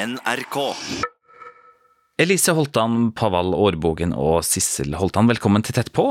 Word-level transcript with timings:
NRK. 0.00 0.56
Elise 2.20 2.54
Holtan, 2.56 3.10
Paval 3.16 3.52
Årbogen 3.56 4.14
og 4.16 4.40
Sissel 4.46 4.94
Holtan, 4.96 5.28
velkommen 5.28 5.64
til 5.64 5.76
Tett 5.76 5.90
på. 5.96 6.06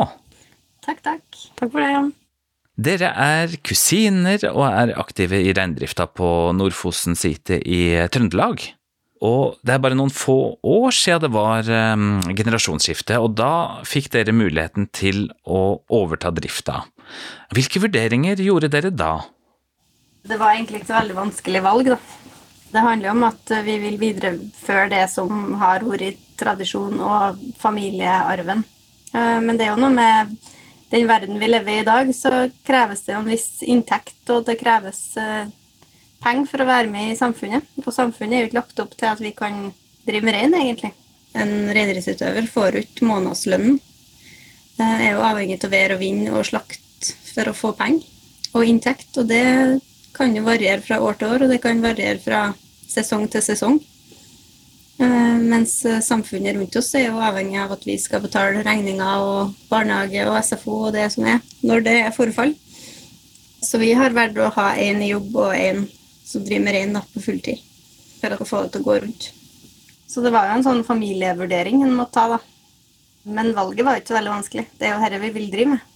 Takk, 0.86 1.02
takk. 1.06 1.24
Takk 1.58 1.72
for 1.72 1.82
det. 1.82 2.12
Dere 2.80 3.10
er 3.12 3.56
kusiner 3.66 4.46
og 4.52 4.64
er 4.70 4.94
aktive 5.02 5.42
i 5.42 5.54
reindrifta 5.58 6.06
på 6.06 6.52
Nordfosen 6.56 7.18
site 7.18 7.58
i 7.66 7.82
Trøndelag. 8.14 8.62
Og 9.26 9.58
det 9.66 9.74
er 9.74 9.82
bare 9.84 9.98
noen 10.00 10.14
få 10.14 10.38
år 10.64 10.96
siden 10.96 11.26
det 11.26 11.32
var 11.34 11.68
um, 11.68 12.22
generasjonsskifte, 12.30 13.18
og 13.20 13.34
da 13.42 13.82
fikk 13.90 14.14
dere 14.14 14.38
muligheten 14.38 14.88
til 14.96 15.26
å 15.44 15.82
overta 15.92 16.32
drifta. 16.32 16.86
Hvilke 17.58 17.82
vurderinger 17.84 18.40
gjorde 18.46 18.72
dere 18.72 18.94
da? 18.94 19.18
Det 20.30 20.38
var 20.40 20.54
egentlig 20.54 20.80
ikke 20.80 20.92
så 20.92 21.00
veldig 21.02 21.18
vanskelig 21.18 21.66
valg, 21.66 21.92
da. 21.96 22.00
Det 22.72 22.80
handler 22.86 23.12
om 23.12 23.24
at 23.26 23.52
vi 23.66 23.78
vil 23.82 23.98
videreføre 24.02 24.90
det 24.92 25.06
som 25.10 25.56
har 25.62 25.86
vært 25.88 26.20
tradisjon 26.40 27.00
og 27.02 27.40
familiearven. 27.60 28.64
Eh, 29.14 29.40
Men 29.42 29.58
det 29.58 29.66
er 29.66 29.74
jo 29.74 29.82
noe 29.82 29.94
med 29.94 30.36
den 30.90 31.08
verden 31.08 31.40
vi 31.40 31.48
lever 31.48 31.72
i 31.72 31.80
i 31.80 31.86
dag, 31.86 32.16
så 32.16 32.50
kreves 32.66 33.04
det 33.06 33.16
en 33.16 33.30
viss 33.30 33.62
inntekt, 33.62 34.22
og 34.30 34.46
det 34.46 34.60
kreves 34.62 35.18
eh, 35.18 35.50
penger 36.24 36.50
for 36.50 36.64
å 36.64 36.70
være 36.70 36.90
med 36.90 37.12
i 37.12 37.18
samfunnet. 37.20 37.68
Og 37.86 37.94
samfunnet 37.94 38.36
er 38.38 38.42
jo 38.42 38.50
ikke 38.50 38.62
lagt 38.62 38.82
opp 38.86 38.96
til 38.98 39.10
at 39.12 39.22
vi 39.22 39.34
kan 39.38 39.72
drive 40.08 40.26
med 40.26 40.34
rein, 40.38 40.56
egentlig. 40.58 40.94
En 41.38 41.70
reindriftsutøver 41.70 42.48
får 42.50 42.80
ut 42.82 43.02
månedslønnen. 43.06 43.80
Eh, 44.80 45.02
Er 45.10 45.12
jo 45.14 45.26
avhengig 45.26 45.60
av 45.64 45.74
vær 45.74 45.98
og 45.98 46.02
vind 46.02 46.30
og 46.30 46.46
slakt 46.46 47.14
for 47.34 47.50
å 47.50 47.58
få 47.58 47.74
penger 47.78 48.06
og 48.58 48.66
inntekt, 48.66 49.12
og 49.18 49.28
det 49.30 49.44
kan 50.16 50.36
jo 50.36 50.44
variere 50.46 50.82
fra 50.84 51.00
år 51.04 51.20
til 51.20 51.34
år, 51.34 51.46
og 51.46 51.54
det 51.54 51.62
kan 51.64 51.82
variere 51.84 52.20
fra 52.24 52.42
sesong 52.90 53.28
til 53.32 53.44
sesong. 53.46 53.80
Eh, 55.00 55.38
Mens 55.40 55.78
eh, 55.88 56.02
samfunnet 56.04 56.58
rundt 56.58 56.76
oss 56.76 56.92
er 57.00 57.08
jo 57.08 57.22
avhengig 57.24 57.60
av 57.62 57.72
at 57.78 57.86
vi 57.88 57.96
skal 58.02 58.24
betale 58.24 58.64
regninger 58.66 59.24
og 59.24 59.54
barnehage 59.70 60.26
og 60.28 60.40
SFO 60.44 60.76
og 60.90 60.94
det 60.98 61.08
som 61.14 61.28
er, 61.30 61.40
når 61.64 61.86
det 61.86 61.96
er 62.02 62.16
forfall. 62.16 62.54
Så 63.64 63.80
vi 63.80 63.94
har 63.96 64.16
valgt 64.16 64.40
å 64.40 64.52
ha 64.56 64.70
én 64.80 65.02
i 65.04 65.12
jobb 65.14 65.36
og 65.40 65.56
én 65.56 65.86
som 66.28 66.44
driver 66.46 66.66
med 66.66 66.76
rein 66.76 67.00
på 67.14 67.24
fulltid, 67.24 67.62
for 68.20 68.36
å 68.36 68.48
få 68.48 68.64
det 68.66 68.74
til 68.76 68.84
å 68.84 68.88
gå 68.90 68.98
rundt. 69.06 69.30
Så 70.10 70.24
det 70.26 70.32
var 70.34 70.48
jo 70.48 70.58
en 70.58 70.66
sånn 70.66 70.86
familievurdering 70.86 71.84
en 71.86 71.96
måtte 71.98 72.18
ta, 72.18 72.26
da. 72.36 72.40
Men 73.30 73.52
valget 73.54 73.86
var 73.86 73.96
jo 73.96 74.02
ikke 74.02 74.12
så 74.12 74.18
veldig 74.18 74.34
vanskelig. 74.34 74.66
Det 74.80 74.88
er 74.88 74.96
jo 74.96 75.02
dette 75.04 75.22
vi 75.22 75.32
vil 75.36 75.50
drive 75.54 75.76
med. 75.76 75.88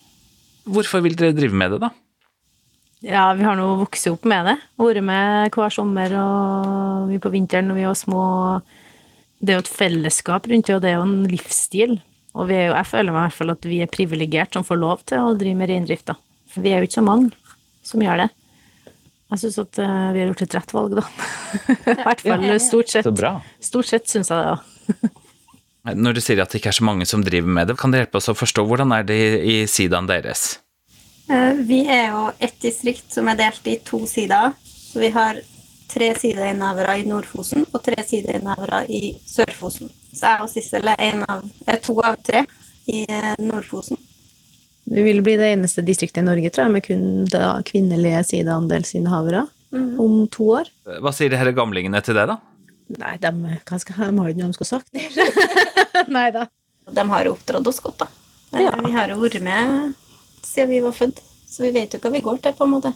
Hvorfor 0.76 1.04
vil 1.04 1.16
dere 1.20 1.36
drive 1.36 1.60
med 1.60 1.74
det, 1.74 1.80
da? 1.84 1.90
Ja, 3.04 3.26
vi 3.36 3.44
har 3.44 3.58
nå 3.60 3.66
vokst 3.82 4.08
opp 4.08 4.24
med 4.30 4.48
det. 4.48 4.56
Vært 4.80 5.04
med 5.04 5.52
hver 5.52 5.74
sommer 5.76 6.14
og 6.16 7.10
vi 7.10 7.20
på 7.20 7.32
vinteren 7.34 7.68
når 7.68 7.80
vi 7.82 7.88
var 7.90 7.98
små. 8.00 8.24
Det 9.44 9.52
er 9.52 9.60
jo 9.60 9.64
et 9.66 9.72
fellesskap 9.76 10.48
rundt 10.48 10.70
det, 10.70 10.78
og 10.78 10.86
det 10.86 10.94
er 10.94 11.02
jo 11.02 11.08
en 11.10 11.26
livsstil. 11.28 11.98
Og 12.34 12.48
vi 12.50 12.56
er 12.58 12.70
jo, 12.70 12.78
jeg 12.78 12.90
føler 12.90 13.12
meg 13.12 13.20
i 13.20 13.28
hvert 13.28 13.40
fall 13.42 13.54
at 13.54 13.68
vi 13.68 13.82
er 13.84 13.92
privilegert 13.92 14.56
som 14.56 14.64
får 14.66 14.80
lov 14.80 15.04
til 15.12 15.20
å 15.20 15.36
drive 15.36 15.60
med 15.60 15.70
reindrift. 15.74 16.08
da. 16.08 16.16
For 16.54 16.64
vi 16.64 16.72
er 16.72 16.80
jo 16.80 16.88
ikke 16.88 17.02
så 17.02 17.06
mange 17.06 17.60
som 17.84 18.02
gjør 18.02 18.24
det. 18.24 18.30
Jeg 19.34 19.42
syns 19.42 19.60
at 19.66 19.84
eh, 19.84 20.10
vi 20.14 20.22
har 20.22 20.32
gjort 20.32 20.46
et 20.46 20.56
rett 20.56 20.74
valg, 20.78 20.98
da. 21.02 21.06
I 21.92 22.00
hvert 22.06 22.24
fall 22.24 22.50
stort 22.64 22.96
sett. 22.96 23.12
Så. 23.12 23.36
Stort 23.68 23.92
sett 23.92 24.08
syns 24.08 24.32
jeg 24.32 24.40
det, 24.40 24.56
ja. 24.56 25.14
Når 26.08 26.16
du 26.16 26.24
sier 26.24 26.40
at 26.40 26.54
det 26.54 26.62
ikke 26.62 26.72
er 26.72 26.80
så 26.80 26.88
mange 26.88 27.04
som 27.10 27.26
driver 27.26 27.52
med 27.52 27.68
det, 27.68 27.76
kan 27.82 27.92
det 27.92 28.06
hjelpe 28.06 28.22
oss 28.22 28.32
å 28.32 28.38
forstå 28.38 28.64
hvordan 28.70 28.96
er 28.96 29.04
det 29.10 29.18
i, 29.20 29.32
i 29.44 29.56
sidaen 29.68 30.08
deres? 30.08 30.63
Eh, 31.30 31.54
Vi 31.64 31.82
er 31.88 32.10
jo 32.12 32.24
ett 32.40 32.60
distrikt 32.62 33.14
som 33.14 33.28
er 33.32 33.36
delt 33.40 33.68
i 33.68 33.78
to 33.86 34.04
sider. 34.10 34.54
Så 34.66 35.00
vi 35.00 35.10
har 35.16 35.40
tre 35.94 36.14
sideinnehavere 36.18 36.98
i 37.02 37.06
Nord-Fosen 37.08 37.66
og 37.72 37.84
tre 37.86 38.04
sideinnehavere 38.06 38.84
i 38.90 39.14
Sør-Fosen. 39.30 39.90
Så 40.14 40.26
jeg 40.30 40.42
og 40.46 40.50
Sissel 40.52 40.88
er, 40.90 41.00
en 41.12 41.24
av, 41.30 41.44
er 41.70 41.80
to 41.84 41.96
av 42.02 42.18
tre 42.26 42.44
i 42.90 43.04
eh, 43.08 43.34
Nord-Fosen. 43.40 43.98
Vi 44.94 45.04
vil 45.06 45.22
bli 45.24 45.38
det 45.40 45.54
eneste 45.54 45.82
distriktet 45.86 46.20
i 46.22 46.26
Norge, 46.28 46.50
tror 46.52 46.66
jeg, 46.68 46.74
med 46.76 46.84
kun 46.84 47.04
da 47.32 47.54
kvinnelige 47.66 48.24
sideandelsinnehavere 48.34 49.46
om 49.74 50.28
to 50.30 50.50
år. 50.60 50.68
Hva 51.02 51.14
sier 51.16 51.32
de 51.32 51.38
disse 51.40 51.54
gamlingene 51.58 52.02
til 52.06 52.18
det, 52.20 52.26
da? 52.30 52.36
Nei, 53.00 53.14
de, 53.18 53.32
hva 53.64 53.80
skal, 53.82 53.96
de 53.96 54.20
har 54.20 54.28
jo 54.28 54.34
ikke 54.36 54.42
noe 54.44 54.52
de 54.52 54.58
skulle 54.60 54.74
sagt. 54.74 54.92
Nei 56.18 56.28
da. 56.36 56.44
De 56.94 57.06
har 57.10 57.26
jo 57.26 57.34
oppdratt 57.38 57.70
oss 57.72 57.80
godt, 57.82 58.04
da. 58.04 58.10
Eh, 58.54 58.66
Ja. 58.68 58.74
Vi 58.84 58.92
har 58.94 59.10
jo 59.10 59.18
vært 59.24 59.40
med 59.42 59.96
siden 60.48 60.74
vi 60.74 60.84
var 60.84 60.96
født, 60.98 61.22
så 61.50 61.64
vi 61.66 61.74
vet 61.76 61.94
jo 61.94 62.02
hva 62.04 62.12
vi 62.14 62.24
går 62.26 62.42
til, 62.44 62.56
på 62.58 62.68
en 62.68 62.76
måte. 62.76 62.94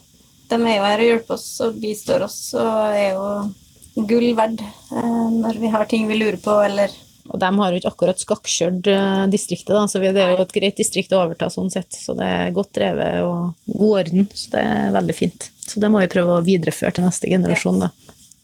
De 0.47 0.58
er 0.58 0.78
jo 0.78 0.85
her 0.88 1.02
og 1.03 1.09
hjelper 1.09 1.35
oss 1.35 1.47
og 1.66 1.80
bistår 1.81 2.24
oss 2.28 2.40
og 2.56 2.96
er 2.96 3.18
jo 3.18 4.06
gull 4.08 4.30
verdt 4.38 4.62
eh, 4.62 5.28
når 5.34 5.59
vi 5.59 5.74
har 5.74 5.90
ting 5.90 6.08
vi 6.08 6.19
lurer 6.19 6.38
på, 6.41 6.53
eller 6.63 6.94
Og 7.28 7.40
de 7.41 7.50
har 7.59 7.72
jo 7.72 7.80
ikke 7.81 7.91
akkurat 7.91 8.22
skakkjørt 8.22 8.88
eh, 8.94 9.24
distriktet, 9.34 9.74
da, 9.75 9.84
så 9.90 10.00
det 10.00 10.13
er 10.16 10.35
jo 10.35 10.46
et 10.46 10.56
greit 10.56 10.78
distrikt 10.80 11.12
å 11.12 11.24
overta 11.25 11.50
sånn 11.52 11.72
sett. 11.74 11.91
Så 11.91 12.16
det 12.16 12.28
er 12.28 12.53
godt 12.56 12.72
drevet 12.78 13.25
og 13.25 13.74
god 13.74 13.97
orden, 14.03 14.29
så 14.31 14.53
det 14.53 14.64
er 14.64 14.96
veldig 14.96 15.18
fint. 15.18 15.50
Så 15.68 15.84
det 15.84 15.90
må 15.91 16.00
vi 16.00 16.12
prøve 16.14 16.38
å 16.38 16.46
videreføre 16.46 16.96
til 16.96 17.08
neste 17.08 17.28
generasjon, 17.31 17.84
da. 17.84 17.91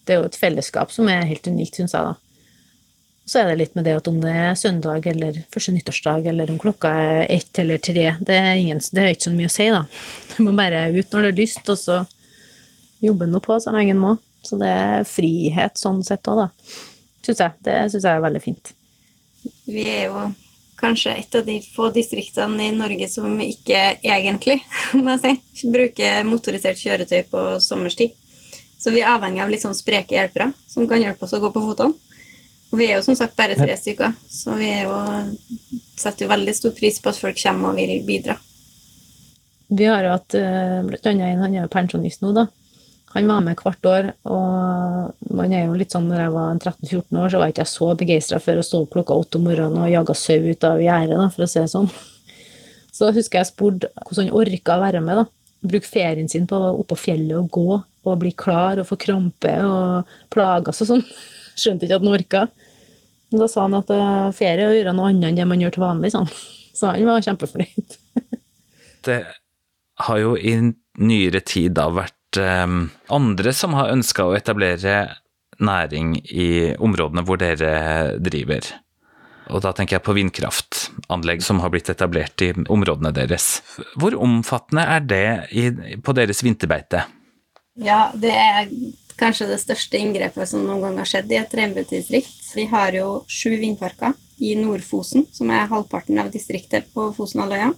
Det 0.03 0.15
er 0.15 0.19
jo 0.19 0.27
et 0.27 0.35
fellesskap 0.35 0.91
som 0.91 1.07
er 1.07 1.29
helt 1.29 1.47
unikt, 1.47 1.79
syns 1.79 1.95
jeg, 1.95 2.11
da. 2.11 2.17
Så 3.25 3.39
er 3.39 3.49
det 3.49 3.59
litt 3.61 3.77
med 3.77 3.85
det 3.87 3.95
at 3.95 4.07
om 4.11 4.17
det 4.19 4.31
er 4.35 4.57
søndag 4.59 5.05
eller 5.07 5.37
første 5.53 5.71
nyttårsdag, 5.71 6.25
eller 6.27 6.49
om 6.51 6.59
klokka 6.59 6.91
er 6.91 7.21
ett 7.31 7.59
eller 7.61 7.79
tre, 7.79 8.09
det 8.19 8.35
er, 8.35 8.51
ingen, 8.59 8.81
det 8.91 8.99
er 8.99 9.13
ikke 9.13 9.29
så 9.29 9.35
mye 9.35 9.51
å 9.51 9.53
si, 9.53 9.69
da. 9.71 9.85
Du 10.33 10.43
må 10.43 10.55
bare 10.57 10.89
ut 10.91 11.15
når 11.15 11.23
du 11.23 11.29
har 11.29 11.37
lyst, 11.37 11.63
og 11.71 11.79
så 11.79 12.01
jobbe 13.03 13.27
nå 13.31 13.39
på 13.43 13.59
så 13.63 13.71
lenge 13.75 13.95
en 13.95 14.03
må. 14.03 14.13
Så 14.43 14.59
det 14.59 14.67
er 14.67 15.07
frihet 15.07 15.79
sånn 15.79 16.01
sett 16.03 16.27
òg, 16.27 16.43
da. 16.43 16.47
Synes 17.23 17.43
jeg. 17.45 17.59
Det 17.63 17.77
syns 17.93 18.07
jeg 18.09 18.17
er 18.17 18.25
veldig 18.25 18.41
fint. 18.43 18.73
Vi 19.71 19.85
er 19.87 20.09
jo 20.09 20.25
kanskje 20.79 21.13
et 21.21 21.35
av 21.39 21.45
de 21.47 21.55
få 21.63 21.87
distriktene 21.95 22.67
i 22.67 22.75
Norge 22.75 23.07
som 23.07 23.39
ikke 23.39 23.79
egentlig, 24.03 24.59
må 24.99 25.15
jeg 25.15 25.39
si, 25.53 25.69
bruker 25.71 26.27
motorisert 26.27 26.81
kjøretøy 26.81 27.21
på 27.31 27.45
sommerstid. 27.63 28.17
Så 28.83 28.91
vi 28.91 28.99
er 28.99 29.13
avhengig 29.13 29.39
av 29.39 29.51
litt 29.51 29.63
sånn 29.63 29.77
spreke 29.77 30.17
hjelpere 30.17 30.49
som 30.67 30.89
kan 30.89 30.99
hjelpe 30.99 31.23
oss 31.23 31.35
å 31.37 31.39
gå 31.39 31.53
på 31.55 31.63
fotene. 31.63 31.95
Og 32.73 32.79
vi 32.81 32.87
er 32.89 32.97
jo 32.97 33.05
som 33.05 33.17
sagt 33.17 33.37
bare 33.37 33.53
tre 33.53 33.75
stykker, 33.77 34.15
så 34.33 34.55
vi 34.57 34.71
er 34.73 34.87
jo, 34.87 34.97
setter 35.93 36.25
jo 36.25 36.31
veldig 36.31 36.55
stor 36.57 36.73
pris 36.73 36.97
på 36.97 37.11
at 37.11 37.19
folk 37.21 37.37
kommer 37.37 37.69
og 37.69 37.77
vil 37.77 38.01
bidra. 38.07 38.39
Vi 39.73 39.85
har 39.85 40.01
jo 40.05 40.15
hatt 40.15 40.35
eh, 40.37 40.79
annet 40.81 41.05
en, 41.11 41.21
han 41.45 41.53
er 41.53 41.61
jo 41.61 41.71
pensjonist 41.71 42.25
nå, 42.25 42.33
da. 42.33 42.47
Han 43.13 43.29
var 43.29 43.43
med 43.45 43.59
hvert 43.61 43.85
år, 43.85 44.07
og 44.25 45.33
man 45.37 45.53
er 45.53 45.67
jo 45.67 45.77
litt 45.77 45.93
sånn 45.93 46.07
når 46.09 46.23
jeg 46.23 46.33
var 46.33 46.55
13-14 46.55 47.19
år, 47.21 47.29
så 47.29 47.41
var 47.41 47.53
ikke 47.53 47.61
jeg 47.61 47.71
så 47.75 47.89
begeistra 47.99 48.39
for 48.41 48.57
å 48.57 48.65
stå 48.65 48.81
opp 48.81 48.95
klokka 48.95 49.17
åtte 49.21 49.37
om 49.37 49.45
morgenen 49.45 49.83
og 49.85 49.91
jage 49.91 50.15
sau 50.17 50.49
ut 50.49 50.65
av 50.65 50.81
gjerdet, 50.81 51.27
for 51.35 51.45
å 51.45 51.49
si 51.51 51.61
det 51.61 51.69
sånn. 51.75 51.91
Så 52.93 53.11
husker 53.13 53.41
jeg 53.41 53.51
spurte 53.51 53.91
hvordan 54.01 54.31
han 54.31 54.39
orka 54.41 54.79
å 54.79 54.81
være 54.81 55.03
med, 55.05 55.21
da. 55.21 55.27
Bruke 55.63 55.87
ferien 55.87 56.29
sin 56.29 56.49
på 56.49 56.57
oppå 56.57 56.95
på 56.95 57.03
fjellet 57.05 57.37
og 57.37 57.53
gå 57.53 57.77
og 57.77 58.17
bli 58.19 58.33
klar 58.35 58.81
og 58.81 58.89
få 58.89 58.97
krampe 58.99 59.53
og 59.61 60.17
plages 60.33 60.81
og 60.83 60.89
sånn. 60.89 61.05
Skjønte 61.59 61.87
ikke 61.87 61.99
at 61.99 62.05
han 62.05 62.13
orka. 62.13 62.43
Men 63.33 63.43
da 63.43 63.49
sa 63.49 63.65
han 63.65 63.77
at 63.77 63.89
eh, 63.93 64.33
ferie 64.37 64.61
er 64.61 64.71
å 64.71 64.75
gjøre 64.77 64.95
noe 64.97 65.09
annet 65.11 65.31
enn 65.31 65.39
det 65.41 65.47
man 65.49 65.61
gjør 65.63 65.75
til 65.75 65.85
vanlig, 65.85 66.13
sånn. 66.13 66.29
Så 66.77 66.91
han 66.93 67.07
var 67.09 67.25
kjempefornøyd. 67.25 67.97
Det 69.05 69.19
har 70.07 70.19
jo 70.21 70.37
i 70.39 70.53
nyere 71.03 71.41
tid 71.43 71.73
da 71.75 71.89
vært 71.91 72.39
um, 72.39 72.85
andre 73.11 73.51
som 73.53 73.75
har 73.75 73.91
ønska 73.91 74.23
å 74.25 74.35
etablere 74.37 74.93
næring 75.59 76.15
i 76.23 76.47
områdene 76.79 77.25
hvor 77.27 77.41
dere 77.41 77.73
driver. 78.23 78.69
Og 79.51 79.59
da 79.65 79.73
tenker 79.75 79.97
jeg 79.97 80.05
på 80.05 80.15
vindkraftanlegg 80.15 81.43
som 81.43 81.59
har 81.59 81.73
blitt 81.73 81.91
etablert 81.91 82.41
i 82.45 82.53
områdene 82.55 83.11
deres. 83.15 83.57
Hvor 83.99 84.15
omfattende 84.15 84.85
er 84.95 85.03
det 85.03 85.25
i, 85.51 85.67
på 85.99 86.15
deres 86.15 86.43
vinterbeite? 86.45 87.03
Ja, 87.81 88.07
det 88.15 88.31
er 88.31 88.71
kanskje 89.19 89.47
det 89.49 89.59
største 89.61 89.99
inngrepet 89.99 90.49
som 90.49 90.63
noen 90.65 90.81
gang 90.83 90.97
har 91.01 91.09
skjedd 91.09 91.31
i 91.31 91.39
et 91.39 91.53
reinbeitedistrikt. 91.57 92.39
Vi 92.55 92.65
har 92.71 92.95
jo 92.97 93.23
sju 93.27 93.55
vindparker 93.61 94.13
i 94.43 94.53
Nord-Fosen, 94.59 95.27
som 95.33 95.51
er 95.53 95.69
halvparten 95.71 96.19
av 96.21 96.31
distriktet 96.33 96.89
på 96.93 97.09
Fosenhalvøya. 97.15 97.73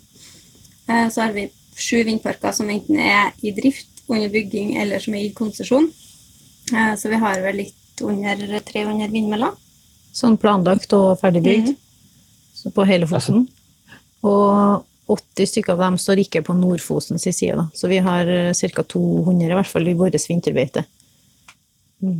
Eh, 0.90 1.10
Så 1.10 1.22
har 1.22 1.32
vi 1.34 1.50
sju 1.76 2.04
vindparker 2.04 2.52
som 2.54 2.70
enten 2.70 3.00
er 3.00 3.34
i 3.44 3.52
drift, 3.52 3.88
under 4.08 4.30
bygging 4.30 4.76
eller 4.78 5.00
som 5.00 5.16
er 5.16 5.26
i 5.26 5.34
konsesjon. 5.34 5.92
Eh, 6.74 6.96
Så 6.96 7.10
vi 7.10 7.16
har 7.16 7.42
vel 7.42 7.56
litt 7.56 8.02
under 8.02 8.36
300 8.60 9.10
vindmøller. 9.12 9.56
Sånn 10.14 10.38
planlagt 10.38 10.94
og 10.94 11.20
ferdigbygd. 11.20 11.76
Så 12.54 12.72
på 12.72 12.86
hele 12.86 13.08
Fosen. 13.08 13.48
Og 14.24 14.84
80 15.08 15.46
stykker 15.46 15.74
av 15.74 15.80
dem 15.80 15.98
står 15.98 16.24
ikke 16.24 16.42
på 16.42 16.56
Nord-Fosens 16.58 17.28
side. 17.28 17.56
Da. 17.56 17.70
Så 17.74 17.88
vi 17.88 17.98
har 17.98 18.26
ca. 18.54 18.84
200 18.84 19.52
i 19.52 19.54
hvert 19.54 19.68
fall 19.68 19.88
i 19.88 19.94
vårt 19.94 20.14
vinterbeite. 20.14 20.86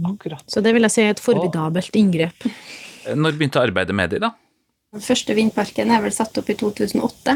Akkurat. 0.10 0.44
Så 0.48 0.62
det 0.64 0.74
vil 0.76 0.86
jeg 0.88 0.94
si 0.94 1.04
er 1.04 1.14
et 1.16 1.22
formidabelt 1.24 1.96
inngrep. 2.00 2.48
Når 3.16 3.38
begynte 3.38 3.62
arbeidet 3.62 3.96
med 3.96 4.14
de, 4.16 4.22
da? 4.24 4.32
Den 4.96 5.04
første 5.04 5.36
vindparken 5.38 5.92
er 5.92 6.04
vel 6.06 6.14
satt 6.16 6.38
opp 6.40 6.50
i 6.50 6.56
2008. 6.58 7.36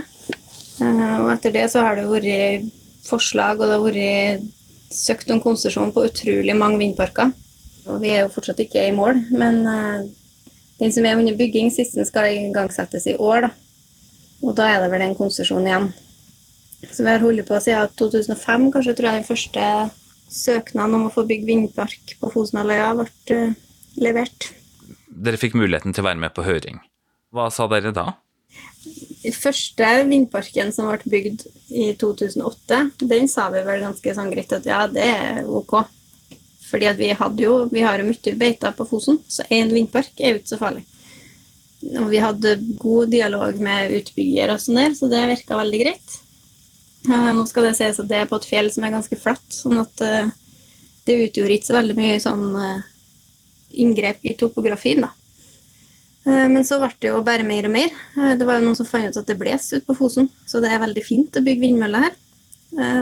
Eh, 0.80 1.16
Og 1.20 1.32
etter 1.34 1.54
det 1.54 1.66
så 1.74 1.84
har 1.86 2.00
det 2.00 2.08
vært 2.08 2.70
forslag, 3.06 3.60
og 3.60 3.68
det 3.68 3.76
har 3.76 3.86
vært 3.86 4.48
søkt 4.96 5.30
om 5.34 5.42
konsesjon 5.44 5.92
på 5.94 6.06
utrolig 6.08 6.56
mange 6.58 6.80
vindparker. 6.82 7.34
Og 7.90 8.02
vi 8.04 8.14
er 8.14 8.24
jo 8.24 8.34
fortsatt 8.34 8.62
ikke 8.64 8.88
i 8.88 8.96
mål, 8.96 9.20
men 9.32 9.62
eh, 9.68 10.08
den 10.80 10.94
som 10.96 11.06
er 11.06 11.20
under 11.20 11.36
bygging, 11.36 11.72
sisten 11.74 12.08
skal 12.08 12.32
igangsettes 12.32 13.10
i 13.12 13.18
år. 13.20 13.50
da. 13.50 13.52
Og 14.42 14.56
da 14.56 14.70
er 14.72 14.84
det 14.84 14.92
vel 14.94 15.04
en 15.04 15.18
konsesjon 15.18 15.68
igjen. 15.68 15.90
Så 16.88 17.04
vi 17.04 17.12
har 17.12 17.20
holdt 17.20 17.44
på 17.48 17.60
siden 17.60 17.92
2005, 18.00 18.70
kanskje 18.72 18.94
tror 18.96 19.10
jeg 19.10 19.20
den 19.20 19.28
første 19.28 19.66
søknaden 20.30 20.96
om 20.98 21.08
å 21.10 21.14
få 21.14 21.26
bygge 21.30 21.50
vindpark 21.50 22.16
på 22.22 22.32
Fosenhalvøya 22.34 22.94
ble 23.00 23.10
eh, 23.36 23.54
levert. 24.00 24.52
Dere 25.10 25.40
fikk 25.42 25.58
muligheten 25.58 25.96
til 25.96 26.06
å 26.06 26.10
være 26.10 26.22
med 26.22 26.36
på 26.36 26.46
høring. 26.46 26.80
Hva 27.34 27.50
sa 27.54 27.68
dere 27.70 27.94
da? 27.96 28.12
Den 29.20 29.36
første 29.36 29.88
vindparken 30.08 30.72
som 30.74 30.88
ble 30.90 31.12
bygd 31.12 31.46
i 31.76 31.90
2008, 32.00 32.84
den 33.10 33.28
sa 33.30 33.50
vi 33.54 33.64
vel 33.66 33.84
ganske 33.84 34.14
sånn 34.16 34.32
greit 34.32 34.54
at 34.56 34.70
ja, 34.70 34.86
det 34.90 35.06
er 35.06 35.50
ok. 35.50 35.82
Fordi 36.70 36.88
at 36.88 37.02
vi 37.02 37.10
hadde 37.18 37.44
jo, 37.44 37.58
vi 37.72 37.84
har 37.84 38.00
jo 38.00 38.08
mye 38.08 38.38
beiter 38.38 38.74
på 38.78 38.88
Fosen, 38.88 39.20
så 39.28 39.46
én 39.50 39.74
vindpark 39.74 40.22
er 40.22 40.36
jo 40.36 40.42
ikke 40.42 40.54
så 40.54 40.62
farlig. 40.62 40.86
Og 42.00 42.10
vi 42.12 42.20
hadde 42.22 42.58
god 42.80 43.12
dialog 43.14 43.60
med 43.64 43.94
utbygger 44.00 44.54
og 44.54 44.62
sånn 44.62 44.82
der, 44.82 44.96
så 44.98 45.10
det 45.12 45.22
virka 45.32 45.58
veldig 45.60 45.80
greit. 45.82 46.18
Eh, 47.08 47.32
nå 47.36 47.46
skal 47.48 47.70
det 47.70 47.78
sies 47.78 48.00
at 48.02 48.10
det 48.10 48.20
er 48.20 48.30
på 48.30 48.40
et 48.40 48.48
fjell 48.50 48.70
som 48.74 48.86
er 48.86 48.96
ganske 48.96 49.20
flatt, 49.20 49.46
sånn 49.54 49.80
at 49.82 50.04
eh, 50.04 50.32
det 51.08 51.18
utgjorde 51.26 51.56
ikke 51.56 51.70
så 51.70 51.78
veldig 51.78 51.96
mye 51.98 52.20
sånn 52.24 52.46
eh, 52.60 52.86
inngrep 53.86 54.26
i 54.28 54.36
topografien, 54.40 55.06
da. 55.08 55.14
Men 56.30 56.62
så 56.68 56.78
ble 56.78 56.92
det 57.00 57.10
jo 57.10 57.22
bare 57.26 57.46
mer 57.48 57.66
og 57.66 57.72
mer. 57.74 57.94
Det 58.38 58.46
var 58.46 58.60
jo 58.60 58.66
noen 58.68 58.76
som 58.78 58.86
fant 58.86 59.08
ut 59.08 59.18
at 59.18 59.26
det 59.26 59.38
bles 59.40 59.64
ute 59.72 59.86
på 59.88 59.96
Fosen, 59.98 60.28
så 60.46 60.60
det 60.62 60.68
er 60.70 60.82
veldig 60.84 61.02
fint 61.02 61.38
å 61.40 61.42
bygge 61.42 61.64
vindmøller 61.64 62.04
her. 62.04 62.18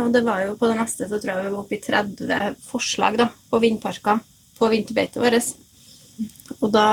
Og 0.06 0.14
det 0.14 0.22
var 0.24 0.46
jo 0.46 0.54
på 0.56 0.70
det 0.70 0.78
meste 0.78 1.10
så 1.10 1.18
tror 1.18 1.34
jeg 1.34 1.48
vi 1.48 1.52
var 1.56 1.58
oppe 1.60 1.76
i 1.76 1.82
30 1.84 2.62
forslag 2.70 3.18
da, 3.20 3.26
på 3.50 3.60
vindparker 3.60 4.22
på 4.62 4.70
vinterbeitet 4.72 5.20
vårt. 5.20 5.50
Og 6.62 6.72
da 6.72 6.88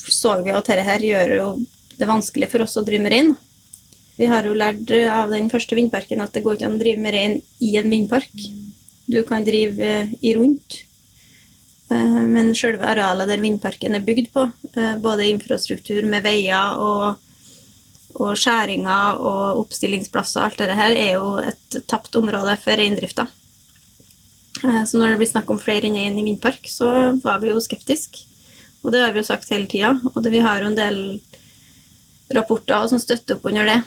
så 0.00 0.38
vi 0.40 0.54
at 0.54 0.70
dette 0.70 0.86
her 0.86 1.04
gjør 1.04 1.34
jo 1.36 1.50
det 1.98 2.08
vanskelig 2.08 2.48
for 2.54 2.64
oss 2.64 2.78
å 2.80 2.86
drive 2.86 3.04
med 3.04 3.14
rein. 3.14 3.34
Vi 4.20 4.26
har 4.28 4.44
jo 4.44 4.52
lært 4.52 4.90
av 5.08 5.30
den 5.32 5.48
første 5.48 5.76
vindparken 5.78 6.20
at 6.20 6.34
det 6.36 6.42
går 6.44 6.58
ikke 6.58 6.68
an 6.68 6.76
å 6.76 6.80
drive 6.82 7.00
med 7.00 7.14
rein 7.16 7.38
i 7.64 7.70
en 7.80 7.88
vindpark. 7.88 8.46
Du 9.08 9.22
kan 9.24 9.46
drive 9.46 9.80
eh, 9.80 10.10
i 10.20 10.34
rundt. 10.36 10.82
Eh, 11.90 12.18
Men 12.28 12.52
selve 12.54 12.84
arealet 12.84 13.30
der 13.30 13.40
vindparken 13.40 13.96
er 13.96 14.04
bygd 14.04 14.28
på, 14.34 14.44
eh, 14.76 14.96
både 15.00 15.30
infrastruktur 15.30 16.04
med 16.04 16.26
veier 16.26 16.76
og, 16.76 17.16
og 18.20 18.36
skjæringer 18.36 19.22
og 19.24 19.62
oppstillingsplasser, 19.62 20.44
alt 20.44 20.60
det 20.60 20.76
her 20.76 20.92
er 20.92 21.14
jo 21.16 21.30
et 21.40 21.78
tapt 21.88 22.18
område 22.20 22.58
for 22.60 22.76
reindrifta. 22.76 23.24
Eh, 24.60 24.82
Så 24.84 25.00
når 25.00 25.14
det 25.14 25.20
blir 25.22 25.30
snakk 25.32 25.48
om 25.50 25.62
flere 25.62 25.88
enn 25.88 25.96
én 25.96 26.18
i 26.20 26.26
vindpark, 26.28 26.68
så 26.68 27.16
var 27.24 27.40
vi 27.40 27.54
jo 27.54 27.62
skeptiske. 27.64 28.26
Og 28.84 28.92
det 28.92 29.00
har 29.00 29.16
vi 29.16 29.20
jo 29.24 29.30
sagt 29.30 29.48
hele 29.48 29.66
tida. 29.66 29.94
Og 30.12 30.20
det, 30.22 30.32
vi 30.36 30.44
har 30.44 30.60
jo 30.60 30.68
en 30.68 30.76
del 30.76 31.00
rapporter 32.36 32.86
som 32.92 33.00
støtter 33.00 33.40
opp 33.40 33.48
under 33.48 33.64
det. 33.64 33.80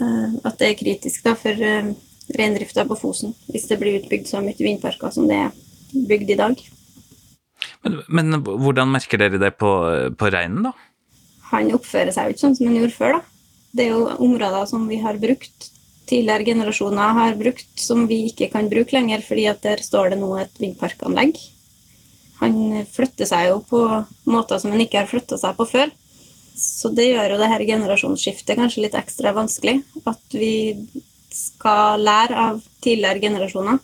Eh, 0.00 0.38
At 0.44 0.58
det 0.60 0.70
er 0.70 0.80
kritisk 0.80 1.26
da, 1.26 1.34
for 1.38 1.66
eh, 1.72 1.92
reindrifta 2.38 2.86
på 2.88 2.98
Fosen, 2.98 3.34
hvis 3.52 3.68
det 3.70 3.78
blir 3.80 4.00
utbygd 4.00 4.30
så 4.30 4.40
mye 4.44 4.56
vindparker 4.58 5.12
som 5.14 5.28
det 5.30 5.42
er 5.46 5.52
bygd 5.94 6.34
i 6.34 6.40
dag. 6.40 6.64
Men, 7.84 8.00
men 8.08 8.40
hvordan 8.42 8.90
merker 8.92 9.20
dere 9.20 9.38
det 9.40 9.54
på, 9.60 9.70
på 10.18 10.32
reinen, 10.32 10.66
da? 10.70 10.74
han 11.54 11.72
oppfører 11.76 12.12
seg 12.14 12.26
jo 12.26 12.34
ikke 12.34 12.44
sånn 12.44 12.58
som 12.58 12.68
han 12.68 12.78
gjorde 12.80 12.96
før. 12.96 13.18
da. 13.18 13.22
Det 13.74 13.86
er 13.86 13.94
jo 13.94 14.04
områder 14.26 14.68
som 14.70 14.86
vi 14.90 15.00
har 15.02 15.18
brukt, 15.22 15.70
tidligere 16.08 16.46
generasjoner 16.50 17.18
har 17.18 17.36
brukt, 17.40 17.70
som 17.80 18.04
vi 18.10 18.24
ikke 18.30 18.50
kan 18.52 18.70
bruke 18.70 18.94
lenger, 18.96 19.24
fordi 19.24 19.48
at 19.50 19.62
der 19.64 19.82
står 19.82 20.12
det 20.12 20.20
nå 20.20 20.30
et 20.40 20.62
vindparkanlegg. 20.62 21.38
Han 22.42 22.84
flytter 22.92 23.28
seg 23.30 23.48
jo 23.48 23.60
på 23.68 23.80
måter 24.30 24.60
som 24.60 24.74
han 24.74 24.82
ikke 24.84 25.02
har 25.02 25.10
flytta 25.10 25.38
seg 25.40 25.56
på 25.58 25.66
før. 25.70 25.92
Så 26.54 26.90
det 26.94 27.08
gjør 27.10 27.34
jo 27.34 27.40
det 27.40 27.50
her 27.50 27.64
generasjonsskiftet 27.66 28.58
kanskje 28.58 28.84
litt 28.84 28.94
ekstra 28.98 29.32
vanskelig. 29.34 29.80
At 30.06 30.36
vi 30.36 30.86
skal 31.34 32.04
lære 32.04 32.38
av 32.38 32.62
tidligere 32.84 33.22
generasjoner. 33.24 33.80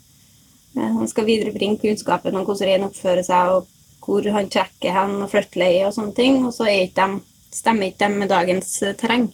Eh, 0.77 0.93
Han 0.99 1.11
skal 1.11 1.27
viderebringe 1.27 1.81
kunnskapen 1.83 2.37
om 2.37 2.47
hvordan 2.47 2.69
rein 2.71 2.87
oppfører 2.87 3.27
seg, 3.27 3.57
og 3.57 4.07
hvor 4.07 4.31
han 4.33 4.49
trekker 4.51 4.95
hen 4.95 5.19
og 5.25 5.31
flytteleie 5.33 5.85
og 5.89 5.95
sånne 5.97 6.17
ting. 6.17 6.41
Og 6.47 6.55
så 6.55 6.71
ikke 6.71 7.11
de, 7.11 7.21
stemmer 7.55 7.91
ikke 7.91 8.07
de 8.07 8.23
med 8.23 8.31
dagens 8.31 8.73
eh, 8.87 8.97
terreng. 8.99 9.29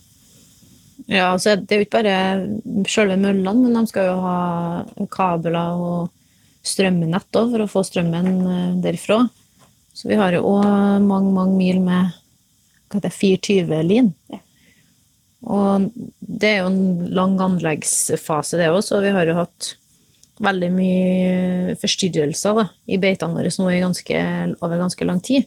Ja, 1.07 1.29
altså 1.35 1.55
det 1.61 1.71
er 1.71 1.83
jo 1.83 1.87
ikke 1.87 2.01
bare 2.01 2.87
selve 2.91 3.19
møllene, 3.21 3.69
men 3.69 3.77
de 3.77 3.91
skal 3.93 4.09
jo 4.09 4.21
ha 4.25 4.39
kabler 5.13 5.59
og 5.77 6.09
strømnett 6.67 7.37
òg 7.37 7.53
for 7.53 7.63
å 7.63 7.69
få 7.71 7.85
strømmen 7.87 8.31
derfra. 8.41 8.81
derifra. 8.83 9.19
Så 9.97 10.09
vi 10.11 10.17
har 10.19 10.35
jo 10.35 10.43
òg 10.45 11.05
mange, 11.05 11.31
mange 11.33 11.55
mil 11.57 11.79
med 11.85 12.17
420-lin. 12.93 14.13
Ja. 14.33 14.43
Og 15.47 15.91
det 16.21 16.49
er 16.49 16.63
jo 16.65 16.71
en 16.71 17.11
lang 17.15 17.37
anleggsfase, 17.43 18.59
det 18.59 18.71
òg, 18.73 18.81
så 18.83 19.01
vi 19.05 19.13
har 19.15 19.29
jo 19.29 19.37
hatt 19.39 19.75
veldig 20.43 20.71
mye 20.75 21.77
forstyrrelser 21.81 22.57
da, 22.59 22.65
i 22.93 22.99
beitene 23.01 23.39
våre 23.39 23.53
nå 23.53 23.69
i 23.73 23.83
ganske, 23.83 24.23
over 24.61 24.83
ganske 24.83 25.09
lang 25.09 25.21
tid. 25.25 25.47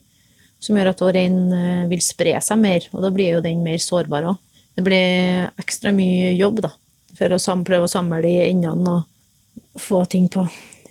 Som 0.60 0.76
gjør 0.76 0.92
at 0.92 1.04
rein 1.16 1.38
eh, 1.56 1.84
vil 1.92 2.02
spre 2.04 2.34
seg 2.44 2.60
mer, 2.60 2.88
og 2.92 3.04
da 3.06 3.12
blir 3.16 3.38
jo 3.38 3.44
den 3.44 3.62
mer 3.64 3.80
sårbar 3.80 4.28
òg. 4.32 4.40
Det 4.76 4.84
blir 4.86 5.50
ekstra 5.60 5.92
mye 5.96 6.34
jobb 6.40 6.64
da, 6.64 6.74
for 7.18 7.36
å 7.36 7.40
sam 7.42 7.64
prøve 7.68 7.88
å 7.88 7.92
samle 7.92 8.22
de 8.24 8.34
endene 8.48 8.98
og 8.98 9.80
få 9.80 10.04
ting 10.12 10.28
på 10.32 10.46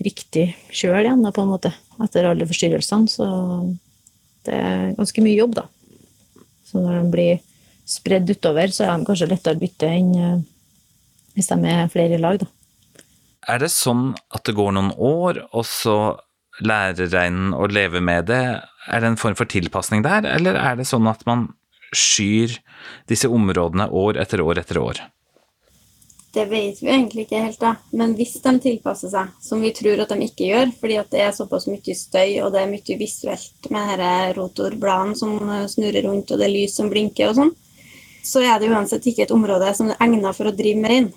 riktig 0.04 0.50
kjøl 0.68 1.02
igjen, 1.02 1.24
da, 1.24 1.32
på 1.34 1.44
en 1.44 1.52
måte, 1.52 1.72
etter 2.04 2.28
alle 2.28 2.46
forstyrrelsene. 2.48 3.10
Så 3.10 3.26
det 4.46 4.56
er 4.56 4.96
ganske 4.96 5.24
mye 5.24 5.36
jobb, 5.36 5.56
da. 5.58 5.66
Så 6.68 6.82
når 6.84 7.00
de 7.00 7.12
blir 7.12 7.42
spredd 7.88 8.28
utover, 8.28 8.70
så 8.74 8.84
er 8.84 8.94
de 8.94 9.08
kanskje 9.08 9.30
lettere 9.30 9.56
å 9.56 9.62
bytte 9.62 9.88
enn 9.88 10.14
eh, 10.20 10.38
hvis 11.38 11.50
de 11.52 11.58
er 11.70 11.92
flere 11.92 12.18
i 12.18 12.20
lag, 12.20 12.40
da. 12.42 12.48
Er 13.48 13.62
det 13.62 13.70
sånn 13.72 14.10
at 14.34 14.44
det 14.44 14.56
går 14.58 14.74
noen 14.76 14.90
år, 14.92 15.38
og 15.56 15.64
så 15.64 16.18
lærer 16.64 17.08
reinen 17.12 17.54
å 17.56 17.68
leve 17.70 18.02
med 18.04 18.26
det? 18.28 18.42
Er 18.90 19.04
det 19.04 19.12
en 19.12 19.20
form 19.20 19.38
for 19.38 19.48
tilpasning 19.48 20.02
der, 20.04 20.26
eller 20.28 20.58
er 20.58 20.76
det 20.76 20.88
sånn 20.88 21.06
at 21.08 21.22
man 21.28 21.46
skyr 21.96 22.58
disse 23.08 23.30
områdene 23.32 23.86
år 23.88 24.18
etter 24.20 24.42
år 24.44 24.60
etter 24.60 24.82
år? 24.82 25.00
Det 26.32 26.44
vet 26.44 26.82
vi 26.82 26.90
egentlig 26.92 27.24
ikke 27.24 27.40
helt, 27.40 27.60
da. 27.60 27.70
Men 27.96 28.12
hvis 28.18 28.34
de 28.44 28.52
tilpasser 28.60 29.08
seg, 29.12 29.30
som 29.40 29.62
vi 29.64 29.70
tror 29.76 30.02
at 30.02 30.10
de 30.12 30.26
ikke 30.26 30.50
gjør, 30.50 30.74
fordi 30.80 30.98
det 31.14 31.22
er 31.24 31.32
såpass 31.32 31.66
mye 31.70 31.94
støy 31.96 32.34
og 32.44 32.52
det 32.52 32.60
er 32.62 32.68
mye 32.72 32.98
visuelt 33.00 33.70
med 33.72 34.02
rotorbladene 34.36 35.16
som 35.16 35.38
snurrer 35.72 36.04
rundt 36.04 36.30
og 36.30 36.40
det 36.40 36.48
er 36.50 36.52
lys 36.52 36.76
som 36.76 36.92
blinker 36.92 37.30
og 37.30 37.38
sånn, 37.40 37.54
så 38.28 38.44
er 38.44 38.60
det 38.60 38.68
uansett 38.68 39.08
ikke 39.08 39.24
et 39.24 39.32
område 39.32 39.72
som 39.78 39.88
er 39.88 40.04
egnet 40.04 40.36
for 40.36 40.50
å 40.50 40.54
drive 40.54 40.82
med 40.82 40.92
rein. 40.92 41.10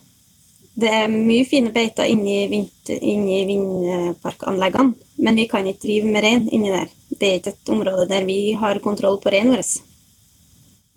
Det 0.81 0.87
er 1.01 1.11
mye 1.11 1.43
fine 1.43 1.73
beiter 1.75 2.07
inni, 2.07 2.45
vinter, 2.47 3.03
inni 3.03 3.43
vindparkanleggene, 3.49 4.95
men 5.19 5.39
vi 5.43 5.49
kan 5.51 5.67
ikke 5.67 5.89
drive 5.89 6.15
med 6.15 6.23
rein 6.23 6.47
inni 6.55 6.71
der. 6.71 6.87
Det 7.11 7.27
er 7.27 7.41
ikke 7.41 7.57
et 7.57 7.75
område 7.75 8.07
der 8.07 8.23
vi 8.23 8.53
har 8.55 8.79
kontroll 8.79 9.19
på 9.19 9.33
reinen 9.35 9.57
vår. 9.57 9.90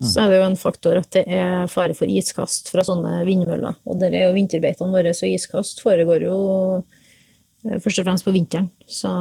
Så 0.07 0.21
er 0.23 0.31
det 0.31 0.39
jo 0.39 0.47
en 0.47 0.57
faktor 0.59 0.99
at 1.01 1.09
det 1.15 1.23
er 1.27 1.67
fare 1.71 1.95
for 1.97 2.09
iskast 2.11 2.69
fra 2.73 2.83
sånne 2.85 3.23
vindmøller. 3.27 3.77
Og 3.89 3.99
der 4.01 4.13
er 4.15 4.27
jo 4.27 4.35
vinterbeitene 4.37 4.93
våre, 4.93 5.13
så 5.17 5.29
iskast 5.29 5.81
foregår 5.83 6.25
jo 6.27 6.37
eh, 7.65 7.79
først 7.83 8.01
og 8.03 8.07
fremst 8.09 8.27
på 8.27 8.33
vinteren. 8.35 8.69
Så 8.87 9.11